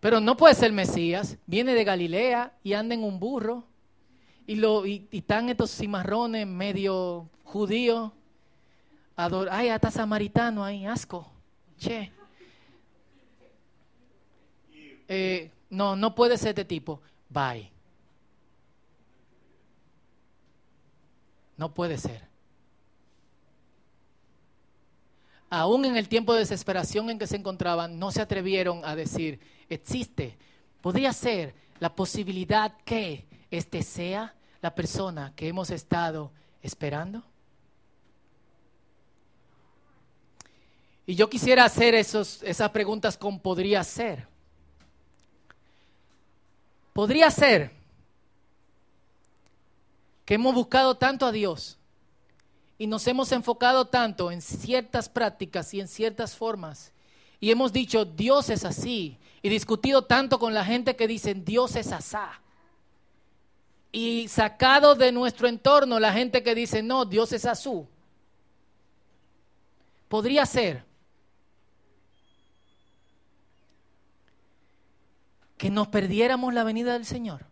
Pero 0.00 0.20
no 0.20 0.36
puede 0.36 0.54
ser 0.54 0.72
Mesías. 0.72 1.38
Viene 1.46 1.74
de 1.74 1.84
Galilea 1.84 2.52
y 2.62 2.74
anda 2.74 2.94
en 2.94 3.04
un 3.04 3.18
burro. 3.18 3.64
Y, 4.46 4.56
lo, 4.56 4.86
y, 4.86 5.08
están 5.10 5.48
estos 5.48 5.70
cimarrones 5.70 6.46
medio 6.46 7.28
judíos. 7.44 8.12
Ay, 9.16 9.70
hasta 9.70 9.90
samaritano 9.90 10.62
ahí, 10.62 10.86
asco. 10.86 11.30
Che. 11.78 12.12
Eh, 15.08 15.50
no, 15.70 15.96
no 15.96 16.14
puede 16.14 16.36
ser 16.36 16.54
de 16.54 16.64
tipo. 16.64 17.00
Bye. 17.28 17.70
No 21.56 21.72
puede 21.72 21.96
ser. 21.96 22.26
Aún 25.48 25.84
en 25.84 25.96
el 25.96 26.08
tiempo 26.08 26.34
de 26.34 26.40
desesperación 26.40 27.08
en 27.08 27.18
que 27.18 27.26
se 27.26 27.36
encontraban, 27.36 27.98
no 27.98 28.10
se 28.10 28.20
atrevieron 28.20 28.84
a 28.84 28.96
decir, 28.96 29.40
existe, 29.68 30.36
podría 30.80 31.12
ser 31.12 31.54
la 31.78 31.94
posibilidad 31.94 32.76
que 32.84 33.26
este 33.50 33.82
sea 33.82 34.34
la 34.60 34.74
persona 34.74 35.32
que 35.36 35.48
hemos 35.48 35.70
estado 35.70 36.32
esperando? 36.62 37.22
Y 41.06 41.14
yo 41.14 41.30
quisiera 41.30 41.64
hacer 41.64 41.94
esos, 41.94 42.42
esas 42.42 42.70
preguntas 42.70 43.16
con 43.16 43.38
podría 43.38 43.84
ser. 43.84 44.26
Podría 46.92 47.30
ser 47.30 47.70
que 50.24 50.34
hemos 50.34 50.54
buscado 50.54 50.96
tanto 50.96 51.26
a 51.26 51.32
Dios 51.32 51.78
y 52.78 52.88
nos 52.88 53.06
hemos 53.06 53.30
enfocado 53.30 53.86
tanto 53.86 54.32
en 54.32 54.42
ciertas 54.42 55.08
prácticas 55.08 55.72
y 55.72 55.80
en 55.80 55.86
ciertas 55.86 56.34
formas 56.34 56.92
y 57.40 57.50
hemos 57.50 57.72
dicho 57.72 58.04
Dios 58.04 58.50
es 58.50 58.64
así 58.64 59.18
y 59.42 59.48
discutido 59.48 60.02
tanto 60.02 60.38
con 60.38 60.54
la 60.54 60.64
gente 60.64 60.96
que 60.96 61.06
dicen 61.06 61.44
Dios 61.44 61.76
es 61.76 61.92
asá. 61.92 62.40
Y 63.92 64.28
sacado 64.28 64.94
de 64.94 65.12
nuestro 65.12 65.48
entorno 65.48 66.00
la 66.00 66.12
gente 66.12 66.42
que 66.42 66.54
dice 66.54 66.82
no, 66.82 67.04
Dios 67.04 67.32
es 67.32 67.44
asú. 67.44 67.86
Podría 70.08 70.46
ser 70.46 70.84
que 75.56 75.70
nos 75.70 75.88
perdiéramos 75.88 76.52
la 76.52 76.64
venida 76.64 76.92
del 76.92 77.04
Señor. 77.04 77.46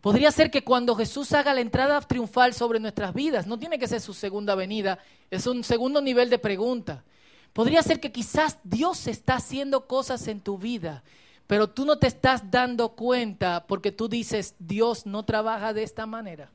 Podría 0.00 0.32
ser 0.32 0.50
que 0.50 0.64
cuando 0.64 0.94
Jesús 0.94 1.32
haga 1.32 1.52
la 1.52 1.60
entrada 1.60 2.00
triunfal 2.00 2.54
sobre 2.54 2.80
nuestras 2.80 3.12
vidas, 3.12 3.46
no 3.46 3.58
tiene 3.58 3.78
que 3.78 3.88
ser 3.88 4.00
su 4.00 4.14
segunda 4.14 4.54
venida, 4.54 4.98
es 5.30 5.46
un 5.46 5.62
segundo 5.62 6.00
nivel 6.00 6.30
de 6.30 6.38
pregunta. 6.38 7.04
Podría 7.52 7.82
ser 7.82 8.00
que 8.00 8.12
quizás 8.12 8.58
Dios 8.64 9.06
está 9.06 9.34
haciendo 9.34 9.86
cosas 9.86 10.26
en 10.28 10.40
tu 10.40 10.56
vida, 10.56 11.02
pero 11.46 11.68
tú 11.68 11.84
no 11.84 11.98
te 11.98 12.06
estás 12.06 12.50
dando 12.50 12.90
cuenta 12.90 13.66
porque 13.66 13.92
tú 13.92 14.08
dices, 14.08 14.54
Dios 14.58 15.04
no 15.04 15.24
trabaja 15.24 15.74
de 15.74 15.82
esta 15.82 16.06
manera. 16.06 16.50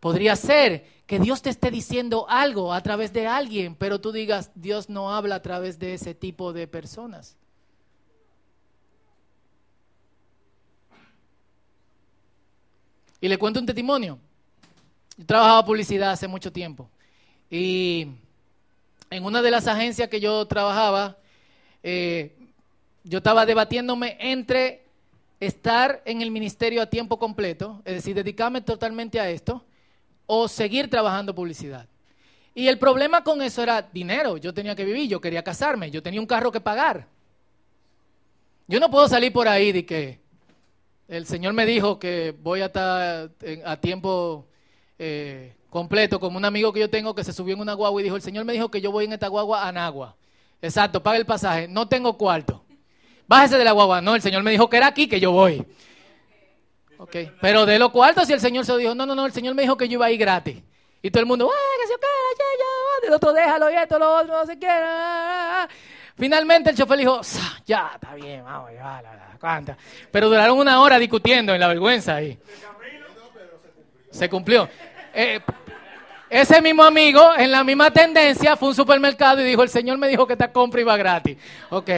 Podría 0.00 0.36
ser 0.36 0.86
que 1.06 1.18
Dios 1.18 1.42
te 1.42 1.50
esté 1.50 1.70
diciendo 1.70 2.26
algo 2.28 2.72
a 2.72 2.82
través 2.82 3.12
de 3.12 3.26
alguien, 3.26 3.74
pero 3.74 4.00
tú 4.00 4.12
digas, 4.12 4.50
Dios 4.54 4.88
no 4.88 5.12
habla 5.12 5.36
a 5.36 5.42
través 5.42 5.78
de 5.78 5.92
ese 5.92 6.14
tipo 6.14 6.52
de 6.54 6.66
personas. 6.68 7.36
Y 13.24 13.28
le 13.28 13.38
cuento 13.38 13.58
un 13.58 13.64
testimonio. 13.64 14.18
Yo 15.16 15.24
trabajaba 15.24 15.64
publicidad 15.64 16.10
hace 16.10 16.28
mucho 16.28 16.52
tiempo. 16.52 16.90
Y 17.48 18.06
en 19.08 19.24
una 19.24 19.40
de 19.40 19.50
las 19.50 19.66
agencias 19.66 20.10
que 20.10 20.20
yo 20.20 20.44
trabajaba, 20.46 21.16
eh, 21.82 22.36
yo 23.02 23.16
estaba 23.16 23.46
debatiéndome 23.46 24.18
entre 24.20 24.84
estar 25.40 26.02
en 26.04 26.20
el 26.20 26.30
ministerio 26.30 26.82
a 26.82 26.86
tiempo 26.90 27.18
completo, 27.18 27.80
es 27.86 27.94
decir, 27.94 28.14
dedicarme 28.14 28.60
totalmente 28.60 29.18
a 29.18 29.30
esto, 29.30 29.64
o 30.26 30.46
seguir 30.46 30.90
trabajando 30.90 31.34
publicidad. 31.34 31.88
Y 32.54 32.68
el 32.68 32.78
problema 32.78 33.24
con 33.24 33.40
eso 33.40 33.62
era 33.62 33.80
dinero. 33.80 34.36
Yo 34.36 34.52
tenía 34.52 34.76
que 34.76 34.84
vivir, 34.84 35.08
yo 35.08 35.18
quería 35.18 35.42
casarme, 35.42 35.90
yo 35.90 36.02
tenía 36.02 36.20
un 36.20 36.26
carro 36.26 36.52
que 36.52 36.60
pagar. 36.60 37.06
Yo 38.68 38.78
no 38.78 38.90
puedo 38.90 39.08
salir 39.08 39.32
por 39.32 39.48
ahí 39.48 39.72
de 39.72 39.86
que 39.86 40.23
el 41.08 41.26
Señor 41.26 41.52
me 41.52 41.66
dijo 41.66 41.98
que 41.98 42.34
voy 42.40 42.60
a 42.60 42.66
estar 42.66 43.30
a 43.64 43.76
tiempo 43.78 44.46
eh, 44.98 45.54
completo, 45.70 46.20
como 46.20 46.38
un 46.38 46.44
amigo 46.44 46.72
que 46.72 46.80
yo 46.80 46.88
tengo 46.88 47.14
que 47.14 47.24
se 47.24 47.32
subió 47.32 47.54
en 47.54 47.60
una 47.60 47.74
guagua 47.74 48.00
y 48.00 48.04
dijo, 48.04 48.16
el 48.16 48.22
Señor 48.22 48.44
me 48.44 48.52
dijo 48.52 48.70
que 48.70 48.80
yo 48.80 48.92
voy 48.92 49.04
en 49.06 49.12
esta 49.12 49.28
guagua 49.28 49.66
a 49.66 49.72
Nagua. 49.72 50.16
Exacto, 50.62 51.02
paga 51.02 51.16
el 51.16 51.26
pasaje, 51.26 51.68
no 51.68 51.88
tengo 51.88 52.16
cuarto. 52.16 52.64
Bájese 53.26 53.58
de 53.58 53.64
la 53.64 53.72
guagua. 53.72 54.00
No, 54.00 54.14
el 54.14 54.22
Señor 54.22 54.42
me 54.42 54.50
dijo 54.50 54.68
que 54.68 54.76
era 54.76 54.86
aquí 54.86 55.08
que 55.08 55.20
yo 55.20 55.32
voy. 55.32 55.64
Ok, 56.98 57.16
pero 57.40 57.66
de 57.66 57.78
los 57.78 57.90
cuartos 57.90 58.26
si 58.26 58.32
el 58.32 58.40
Señor 58.40 58.64
se 58.64 58.76
dijo, 58.78 58.94
no, 58.94 59.04
no, 59.04 59.14
no, 59.14 59.26
el 59.26 59.32
Señor 59.32 59.54
me 59.54 59.62
dijo 59.62 59.76
que 59.76 59.88
yo 59.88 59.94
iba 59.94 60.06
a 60.06 60.10
gratis. 60.10 60.62
Y 61.02 61.10
todo 61.10 61.20
el 61.20 61.26
mundo, 61.26 61.50
que 61.80 61.86
se 61.86 61.94
queda, 61.94 63.08
el 63.08 63.12
otro 63.12 63.32
déjalo 63.32 63.70
y 63.70 63.74
esto, 63.74 63.98
lo 63.98 64.20
otro, 64.20 64.38
no 64.38 64.46
se 64.46 64.58
quiera. 64.58 65.68
Finalmente 66.16 66.70
el 66.70 66.76
chofer 66.76 66.98
dijo, 66.98 67.20
ya, 67.66 67.92
está 67.94 68.14
bien, 68.14 68.44
vamos, 68.44 68.70
ya, 68.72 69.02
la, 69.02 69.36
cuanta. 69.40 69.76
Pero 70.10 70.28
duraron 70.28 70.58
una 70.58 70.80
hora 70.80 70.98
discutiendo 70.98 71.52
en 71.52 71.60
la 71.60 71.68
vergüenza 71.68 72.16
ahí. 72.16 72.38
Se 74.10 74.28
cumplió. 74.28 74.68
Eh, 75.12 75.40
ese 76.30 76.60
mismo 76.60 76.82
amigo, 76.84 77.34
en 77.36 77.50
la 77.50 77.62
misma 77.62 77.90
tendencia, 77.90 78.56
fue 78.56 78.68
a 78.68 78.70
un 78.70 78.74
supermercado 78.74 79.40
y 79.40 79.44
dijo, 79.44 79.62
el 79.62 79.68
Señor 79.68 79.98
me 79.98 80.08
dijo 80.08 80.26
que 80.26 80.32
esta 80.32 80.52
compra 80.52 80.80
iba 80.80 80.96
gratis. 80.96 81.36
Ok, 81.70 81.90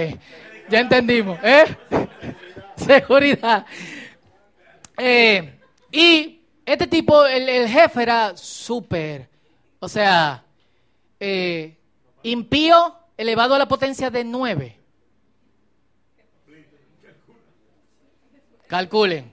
ya 0.69 0.81
entendimos. 0.81 1.39
¿eh? 1.43 1.65
Seguridad. 2.77 3.65
Eh, 4.99 5.59
y 5.93 6.41
este 6.65 6.87
tipo, 6.87 7.25
el, 7.25 7.69
jefe 7.69 8.03
era 8.03 8.37
súper, 8.37 9.29
o 9.79 9.89
sea, 9.89 10.43
eh, 11.21 11.77
impío 12.23 12.95
elevado 13.17 13.55
a 13.55 13.59
la 13.59 13.69
potencia 13.69 14.11
de 14.11 14.25
nueve. 14.25 14.79
Calculen. 18.67 19.33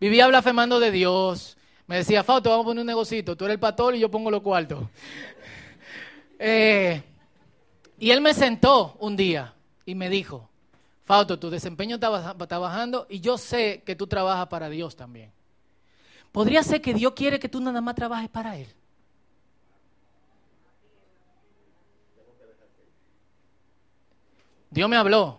Vivía 0.00 0.26
blasfemando 0.26 0.80
de 0.80 0.90
Dios. 0.90 1.56
Me 1.86 1.96
decía, 1.96 2.24
Fausto, 2.24 2.50
vamos 2.50 2.64
a 2.64 2.68
poner 2.68 2.80
un 2.80 2.86
negocito. 2.86 3.36
Tú 3.36 3.44
eres 3.44 3.54
el 3.54 3.60
pastor 3.60 3.94
y 3.94 4.00
yo 4.00 4.10
pongo 4.10 4.30
los 4.30 4.42
cuartos. 4.42 4.84
Eh, 6.44 7.00
y 8.00 8.10
él 8.10 8.20
me 8.20 8.34
sentó 8.34 8.96
un 8.98 9.14
día 9.14 9.54
y 9.86 9.94
me 9.94 10.08
dijo, 10.08 10.50
Fausto, 11.04 11.38
tu 11.38 11.50
desempeño 11.50 11.94
está, 11.94 12.58
bajando 12.58 13.06
y 13.08 13.20
yo 13.20 13.38
sé 13.38 13.84
que 13.86 13.94
tú 13.94 14.08
trabajas 14.08 14.48
para 14.48 14.68
Dios 14.68 14.96
también. 14.96 15.30
¿Podría 16.32 16.64
ser 16.64 16.80
que 16.80 16.94
Dios 16.94 17.12
quiere 17.12 17.38
que 17.38 17.48
tú 17.48 17.60
nada 17.60 17.80
más 17.80 17.94
trabajes 17.94 18.28
para 18.28 18.56
Él? 18.56 18.66
Dios 24.72 24.88
me 24.88 24.96
habló. 24.96 25.38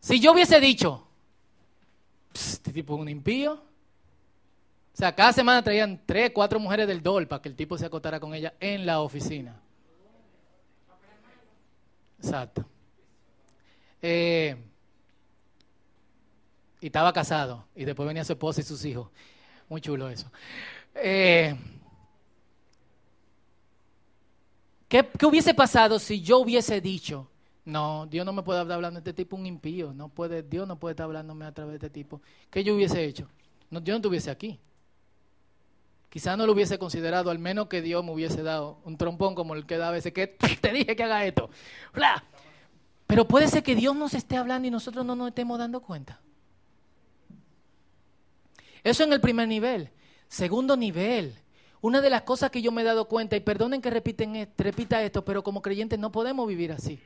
Si 0.00 0.18
yo 0.18 0.32
hubiese 0.32 0.58
dicho, 0.58 1.06
este 2.34 2.72
tipo 2.72 2.96
es 2.96 3.00
un 3.00 3.08
impío. 3.08 3.52
O 3.54 4.96
sea, 4.96 5.14
cada 5.14 5.32
semana 5.32 5.62
traían 5.62 6.02
tres, 6.04 6.32
cuatro 6.34 6.58
mujeres 6.58 6.88
del 6.88 7.00
DOL 7.00 7.28
para 7.28 7.40
que 7.40 7.48
el 7.48 7.54
tipo 7.54 7.78
se 7.78 7.86
acotara 7.86 8.18
con 8.18 8.34
ella 8.34 8.54
en 8.58 8.84
la 8.84 9.00
oficina. 9.00 9.60
Exacto. 12.18 12.64
Eh, 14.02 14.56
y 16.80 16.86
estaba 16.86 17.12
casado. 17.12 17.64
Y 17.76 17.84
después 17.84 18.08
venía 18.08 18.24
su 18.24 18.32
esposa 18.32 18.60
y 18.60 18.64
sus 18.64 18.84
hijos. 18.84 19.08
Muy 19.68 19.80
chulo 19.80 20.08
eso. 20.08 20.32
Eh, 20.96 21.54
¿qué, 24.88 25.06
hubiese 25.24 25.54
pasado 25.54 25.98
si 25.98 26.20
yo 26.20 26.38
hubiese 26.38 26.80
dicho, 26.80 27.28
no, 27.64 28.06
Dios 28.06 28.24
no 28.24 28.32
me 28.32 28.42
puede 28.42 28.62
estar 28.62 28.74
hablando 28.74 28.98
de 28.98 29.10
este 29.10 29.12
tipo, 29.12 29.36
un 29.36 29.44
impío. 29.44 29.92
No 29.92 30.08
puede, 30.08 30.42
Dios 30.42 30.66
no 30.66 30.78
puede 30.78 30.92
estar 30.92 31.04
hablándome 31.04 31.44
a 31.44 31.52
través 31.52 31.78
de 31.78 31.86
este 31.86 31.90
tipo. 31.90 32.22
¿Qué 32.50 32.64
yo 32.64 32.74
hubiese 32.74 33.04
hecho? 33.04 33.28
No, 33.70 33.80
yo 33.80 33.92
no 33.92 33.96
estuviese 33.96 34.30
aquí. 34.30 34.58
Quizás 36.08 36.38
no 36.38 36.46
lo 36.46 36.52
hubiese 36.54 36.78
considerado, 36.78 37.30
al 37.30 37.38
menos 37.38 37.68
que 37.68 37.82
Dios 37.82 38.02
me 38.02 38.12
hubiese 38.12 38.42
dado 38.42 38.78
un 38.84 38.96
trompón 38.96 39.34
como 39.34 39.54
el 39.54 39.66
que 39.66 39.76
da 39.76 39.88
a 39.88 39.90
veces, 39.90 40.14
que 40.14 40.26
te 40.60 40.72
dije 40.72 40.96
que 40.96 41.02
haga 41.02 41.26
esto. 41.26 41.50
Pero 43.06 43.28
puede 43.28 43.48
ser 43.48 43.62
que 43.62 43.74
Dios 43.74 43.94
nos 43.94 44.14
esté 44.14 44.36
hablando 44.36 44.66
y 44.68 44.70
nosotros 44.70 45.04
no 45.04 45.14
nos 45.14 45.28
estemos 45.28 45.58
dando 45.58 45.80
cuenta. 45.80 46.20
Eso 48.82 49.04
en 49.04 49.12
el 49.12 49.20
primer 49.20 49.46
nivel. 49.48 49.90
Segundo 50.28 50.76
nivel. 50.76 51.34
Una 51.80 52.00
de 52.00 52.10
las 52.10 52.22
cosas 52.22 52.50
que 52.50 52.62
yo 52.62 52.72
me 52.72 52.82
he 52.82 52.84
dado 52.84 53.06
cuenta, 53.06 53.36
y 53.36 53.40
perdonen 53.40 53.80
que 53.80 53.90
repiten, 53.90 54.36
e, 54.36 54.48
repita 54.56 55.02
esto, 55.02 55.24
pero 55.24 55.42
como 55.42 55.62
creyentes 55.62 55.98
no 55.98 56.12
podemos 56.12 56.48
vivir 56.48 56.72
así. 56.72 56.98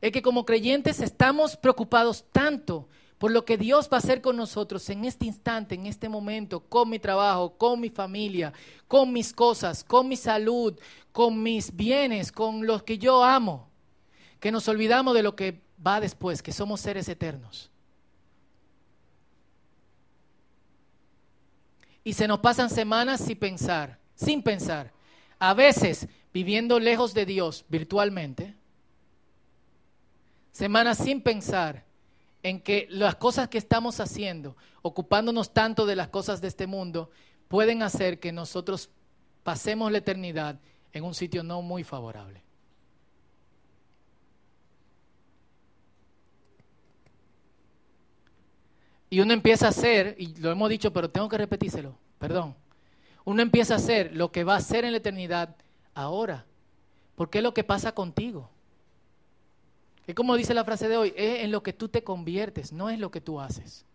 Es 0.00 0.12
que 0.12 0.22
como 0.22 0.44
creyentes 0.44 1.00
estamos 1.00 1.56
preocupados 1.56 2.24
tanto 2.32 2.88
por 3.18 3.30
lo 3.30 3.44
que 3.44 3.56
Dios 3.56 3.88
va 3.90 3.96
a 3.96 3.98
hacer 3.98 4.20
con 4.20 4.36
nosotros 4.36 4.88
en 4.90 5.04
este 5.04 5.24
instante, 5.24 5.74
en 5.74 5.86
este 5.86 6.08
momento, 6.08 6.60
con 6.60 6.90
mi 6.90 6.98
trabajo, 6.98 7.56
con 7.56 7.80
mi 7.80 7.88
familia, 7.88 8.52
con 8.86 9.12
mis 9.12 9.32
cosas, 9.32 9.82
con 9.82 10.06
mi 10.06 10.16
salud, 10.16 10.78
con 11.12 11.42
mis 11.42 11.74
bienes, 11.74 12.30
con 12.30 12.66
los 12.66 12.82
que 12.82 12.98
yo 12.98 13.24
amo 13.24 13.70
que 14.40 14.52
nos 14.52 14.68
olvidamos 14.68 15.14
de 15.14 15.22
lo 15.22 15.34
que 15.34 15.60
va 15.84 16.00
después, 16.00 16.42
que 16.42 16.52
somos 16.52 16.80
seres 16.80 17.08
eternos. 17.08 17.70
Y 22.06 22.12
se 22.12 22.28
nos 22.28 22.38
pasan 22.38 22.70
semanas 22.70 23.20
sin 23.20 23.36
pensar, 23.36 23.98
sin 24.14 24.40
pensar. 24.40 24.92
A 25.40 25.54
veces 25.54 26.06
viviendo 26.32 26.78
lejos 26.78 27.14
de 27.14 27.26
Dios 27.26 27.64
virtualmente. 27.68 28.54
Semanas 30.52 30.98
sin 30.98 31.20
pensar 31.20 31.84
en 32.44 32.60
que 32.60 32.86
las 32.90 33.16
cosas 33.16 33.48
que 33.48 33.58
estamos 33.58 33.98
haciendo, 33.98 34.56
ocupándonos 34.82 35.52
tanto 35.52 35.84
de 35.84 35.96
las 35.96 36.06
cosas 36.06 36.40
de 36.40 36.46
este 36.46 36.68
mundo, 36.68 37.10
pueden 37.48 37.82
hacer 37.82 38.20
que 38.20 38.30
nosotros 38.30 38.88
pasemos 39.42 39.90
la 39.90 39.98
eternidad 39.98 40.60
en 40.92 41.02
un 41.02 41.12
sitio 41.12 41.42
no 41.42 41.60
muy 41.60 41.82
favorable. 41.82 42.40
Y 49.16 49.20
uno 49.20 49.32
empieza 49.32 49.64
a 49.64 49.68
hacer, 49.70 50.14
y 50.18 50.34
lo 50.36 50.50
hemos 50.50 50.68
dicho, 50.68 50.92
pero 50.92 51.08
tengo 51.08 51.26
que 51.26 51.38
repetírselo, 51.38 51.96
perdón. 52.18 52.54
Uno 53.24 53.40
empieza 53.40 53.72
a 53.72 53.76
hacer 53.78 54.14
lo 54.14 54.30
que 54.30 54.44
va 54.44 54.52
a 54.52 54.58
hacer 54.58 54.84
en 54.84 54.92
la 54.92 54.98
eternidad 54.98 55.56
ahora. 55.94 56.44
Porque 57.14 57.38
es 57.38 57.42
lo 57.42 57.54
que 57.54 57.64
pasa 57.64 57.92
contigo. 57.92 58.50
Es 60.06 60.14
como 60.14 60.36
dice 60.36 60.52
la 60.52 60.66
frase 60.66 60.86
de 60.86 60.98
hoy, 60.98 61.14
es 61.16 61.44
en 61.44 61.50
lo 61.50 61.62
que 61.62 61.72
tú 61.72 61.88
te 61.88 62.04
conviertes, 62.04 62.74
no 62.74 62.90
es 62.90 62.98
lo 62.98 63.10
que 63.10 63.22
tú 63.22 63.40
haces. 63.40 63.86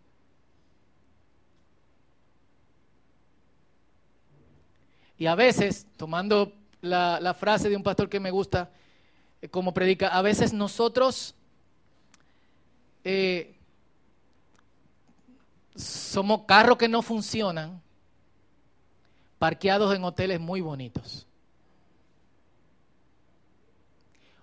Y 5.18 5.26
a 5.26 5.36
veces, 5.36 5.86
tomando 5.96 6.52
la, 6.80 7.36
frase 7.38 7.68
de 7.68 7.76
un 7.76 7.84
pastor 7.84 8.08
que 8.08 8.18
me 8.18 8.32
gusta, 8.32 8.72
eh, 9.40 9.48
como 9.48 9.72
predica, 9.72 10.08
a 10.08 10.20
veces 10.20 10.52
nosotros 10.52 11.36
eh, 13.04 13.54
somos 15.74 16.42
carros 16.42 16.76
que 16.76 16.88
no 16.88 17.02
funcionan, 17.02 17.80
parqueados 19.38 19.94
en 19.94 20.04
hoteles 20.04 20.40
muy 20.40 20.60
bonitos. 20.60 21.26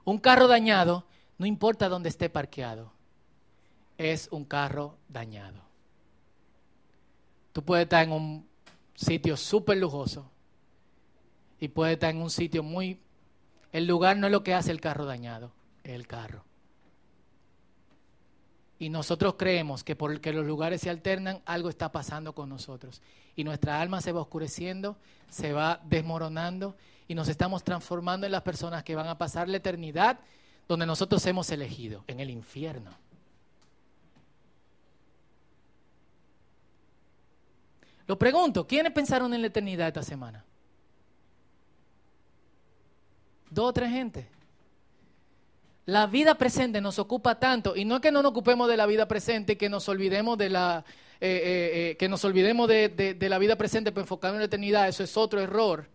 Un 0.04 0.18
carro 0.18 0.48
dañado, 0.48 1.06
no 1.38 1.46
importa 1.46 1.88
dónde 1.88 2.10
esté 2.10 2.30
parqueado, 2.30 2.92
es 3.98 4.28
un 4.32 4.46
carro 4.46 4.98
dañado. 5.08 5.62
Tú 7.54 7.64
puedes 7.64 7.84
estar 7.84 8.04
en 8.04 8.12
un 8.12 8.50
sitio 8.96 9.38
súper 9.38 9.78
lujoso 9.78 10.30
y 11.60 11.68
puedes 11.68 11.94
estar 11.94 12.10
en 12.10 12.22
un 12.22 12.30
sitio 12.30 12.64
muy... 12.64 13.00
El 13.72 13.86
lugar 13.86 14.18
no 14.18 14.28
es 14.28 14.32
lo 14.32 14.44
que 14.44 14.54
hace 14.54 14.72
el 14.72 14.82
carro 14.82 15.06
dañado, 15.06 15.52
es 15.84 15.94
el 15.94 16.08
carro. 16.08 16.44
Y 18.80 18.90
nosotros 18.90 19.36
creemos 19.38 19.84
que 19.84 19.98
porque 19.98 20.32
los 20.32 20.46
lugares 20.46 20.82
se 20.82 20.90
alternan, 20.90 21.42
algo 21.46 21.68
está 21.70 21.92
pasando 21.92 22.34
con 22.34 22.48
nosotros. 22.48 23.02
Y 23.36 23.44
nuestra 23.44 23.82
alma 23.82 24.00
se 24.00 24.14
va 24.14 24.22
oscureciendo, 24.22 24.98
se 25.30 25.52
va 25.52 25.82
desmoronando 25.84 26.78
y 27.08 27.14
nos 27.14 27.28
estamos 27.28 27.64
transformando 27.64 28.26
en 28.26 28.32
las 28.32 28.42
personas 28.42 28.84
que 28.84 28.96
van 28.96 29.08
a 29.08 29.18
pasar 29.18 29.50
la 29.50 29.58
eternidad 29.58 30.20
donde 30.68 30.86
nosotros 30.86 31.26
hemos 31.26 31.50
elegido, 31.52 32.04
en 32.08 32.20
el 32.20 32.30
infierno. 32.30 32.92
Lo 38.08 38.18
pregunto, 38.18 38.66
¿quiénes 38.66 38.92
pensaron 38.94 39.34
en 39.34 39.42
la 39.42 39.48
eternidad 39.48 39.88
esta 39.88 40.04
semana? 40.04 40.46
Dos 43.50 43.70
o 43.70 43.74
tres 43.74 43.92
gente. 43.92 44.39
La 45.90 46.06
vida 46.06 46.36
presente 46.36 46.82
nos 46.82 47.00
ocupa 47.00 47.40
tanto, 47.40 47.76
y 47.76 47.84
no 47.84 47.96
es 47.96 48.02
que 48.02 48.12
no 48.12 48.22
nos 48.22 48.30
ocupemos 48.30 48.70
de 48.70 48.78
la 48.78 48.86
vida 48.86 49.08
presente, 49.08 49.58
que 49.58 49.70
nos 49.70 49.90
olvidemos 49.90 50.38
de 50.38 50.50
la, 50.50 50.86
eh, 51.20 51.28
eh, 51.28 51.72
eh, 51.92 51.98
que 51.98 52.08
nos 52.08 52.24
olvidemos 52.26 52.68
de, 52.68 53.18
la 53.20 53.40
vida 53.40 53.56
presente 53.56 53.92
para 53.92 54.04
enfocarnos 54.04 54.36
en 54.36 54.42
la 54.42 54.46
eternidad, 54.46 54.88
eso 54.88 55.04
es 55.04 55.18
otro 55.18 55.42
error. 55.42 55.88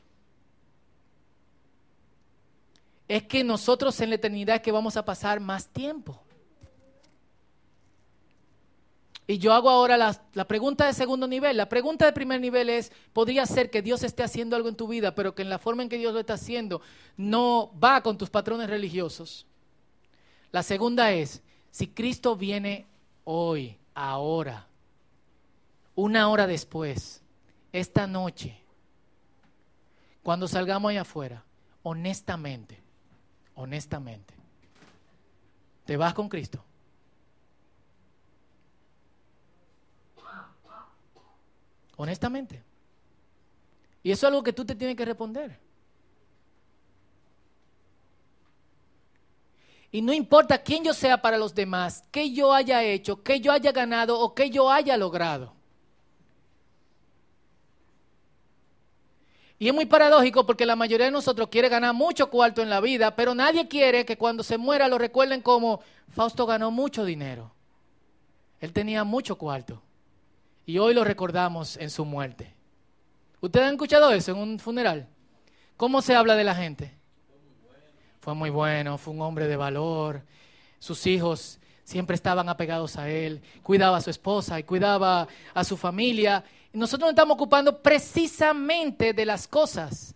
Es 3.07 3.23
que 3.23 3.45
nosotros 3.45 4.01
en 4.01 4.09
la 4.09 4.17
eternidad 4.17 4.57
es 4.57 4.63
que 4.63 4.73
vamos 4.73 4.97
a 4.97 5.05
pasar 5.05 5.39
más 5.39 5.69
tiempo. 5.69 6.21
Y 9.29 9.39
yo 9.39 9.53
hago 9.53 9.71
ahora 9.71 9.97
la, 9.97 10.21
la, 10.33 10.45
pregunta 10.49 10.87
de 10.87 10.93
segundo 10.93 11.29
nivel. 11.29 11.57
La 11.57 11.69
pregunta 11.69 12.05
de 12.05 12.13
primer 12.13 12.41
nivel 12.41 12.69
es, 12.69 12.91
podría 13.13 13.47
ser 13.47 13.71
que 13.71 13.81
Dios 13.81 14.03
esté 14.03 14.25
haciendo 14.25 14.57
algo 14.57 14.69
en 14.69 14.75
tu 14.75 14.89
vida, 14.89 15.15
pero 15.15 15.37
que 15.37 15.43
en 15.43 15.51
la 15.51 15.61
forma 15.61 15.85
en 15.85 15.89
que 15.89 15.99
Dios 15.99 16.13
lo 16.13 16.19
está 16.19 16.35
haciendo 16.35 16.81
no 17.17 17.71
va 17.83 18.03
con 18.03 18.19
tus 18.19 18.29
patrones 18.29 18.69
religiosos. 18.69 19.47
La 20.55 20.63
segunda 20.63 21.11
es, 21.11 21.43
si 21.73 21.89
Cristo 21.89 22.37
viene 22.37 22.87
hoy, 23.25 23.77
ahora, 23.93 24.69
una 25.97 26.29
hora 26.29 26.47
después, 26.47 27.21
esta 27.73 28.07
noche, 28.07 28.57
cuando 30.23 30.47
salgamos 30.47 30.91
allá 30.91 31.01
afuera, 31.01 31.43
honestamente, 31.83 32.79
honestamente, 33.57 34.33
¿te 35.87 35.97
vas 35.97 36.15
con 36.15 36.29
Cristo? 36.29 36.63
Honestamente. 41.97 42.63
Y 44.05 44.13
eso 44.13 44.29
es 44.29 44.31
algo 44.31 44.45
que 44.45 44.53
tú 44.53 44.65
te 44.65 44.77
tienes 44.77 44.97
que 44.97 45.05
responder. 45.05 45.64
Y 49.95 50.03
no 50.03 50.13
importa 50.13 50.59
quién 50.59 50.83
yo 50.83 50.93
sea 50.93 51.23
para 51.23 51.39
los 51.39 51.55
demás, 51.55 52.03
qué 52.11 52.33
yo 52.33 52.53
haya 52.53 52.83
hecho, 52.83 53.23
qué 53.23 53.39
yo 53.39 53.53
haya 53.53 53.71
ganado 53.71 54.19
o 54.19 54.35
qué 54.35 54.51
yo 54.51 54.69
haya 54.69 54.97
logrado. 54.97 55.53
Y 59.57 59.69
es 59.69 59.73
muy 59.73 59.87
paradójico 59.87 60.45
porque 60.47 60.67
la 60.67 60.75
mayoría 60.75 61.07
de 61.07 61.13
nosotros 61.13 61.47
quiere 61.49 61.69
ganar 61.69 61.95
mucho 61.95 62.29
cuarto 62.29 62.61
en 62.61 62.71
la 62.71 62.81
vida, 62.81 63.15
pero 63.15 63.37
nadie 63.37 63.69
quiere 63.69 64.05
que 64.05 64.19
cuando 64.19 64.43
se 64.43 64.59
muera 64.59 64.89
lo 64.89 64.99
recuerden 64.99 65.41
como 65.41 65.79
Fausto 66.09 66.45
ganó 66.45 66.73
mucho 66.73 67.05
dinero. 67.05 67.53
Él 68.59 68.73
tenía 68.73 69.05
mucho 69.05 69.39
cuarto. 69.39 69.81
Y 70.67 70.79
hoy 70.79 70.93
lo 70.93 71.05
recordamos 71.05 71.77
en 71.77 71.91
su 71.91 72.05
muerte. 72.05 72.53
¿Ustedes 73.41 73.67
han 73.69 73.75
escuchado 73.75 74.11
eso 74.11 74.33
en 74.33 74.39
un 74.39 74.59
funeral? 74.59 75.07
¿Cómo 75.77 76.03
se 76.03 76.17
habla 76.17 76.35
de 76.35 76.43
la 76.43 76.57
gente? 76.57 77.04
Fue 78.25 78.33
muy 78.33 78.49
bueno, 78.49 78.97
fue 78.97 79.13
un 79.13 79.21
hombre 79.21 79.47
de 79.47 79.55
valor. 79.55 80.23
Sus 80.79 81.07
hijos 81.07 81.59
siempre 81.85 82.15
estaban 82.15 82.49
apegados 82.49 82.97
a 82.97 83.11
él, 83.11 83.43
cuidaba 83.63 83.99
a 83.99 84.01
su 84.01 84.09
esposa 84.09 84.59
y 84.59 84.63
cuidaba 84.63 85.29
a 85.53 85.63
su 85.63 85.77
familia. 85.77 86.43
Nosotros 86.73 87.09
nos 87.09 87.11
estamos 87.11 87.35
ocupando 87.35 87.83
precisamente 87.83 89.13
de 89.13 89.27
las 89.27 89.47
cosas 89.47 90.15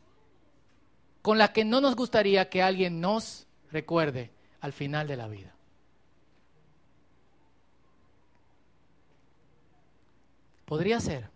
con 1.21 1.37
las 1.37 1.51
que 1.51 1.67
no 1.67 1.83
nos 1.83 1.95
gustaría 1.95 2.49
que 2.49 2.63
alguien 2.63 2.99
nos 2.99 3.47
recuerde 3.71 4.31
al 4.63 4.73
final 4.73 5.07
de 5.07 5.17
la 5.19 5.29
vida. 5.29 5.55
Podría 10.65 10.99
ser. 10.99 11.29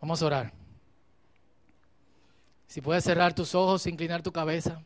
Vamos 0.00 0.22
a 0.22 0.26
orar. 0.26 0.57
Si 2.68 2.82
puedes 2.82 3.02
cerrar 3.02 3.34
tus 3.34 3.54
ojos, 3.54 3.86
inclinar 3.86 4.22
tu 4.22 4.30
cabeza. 4.30 4.84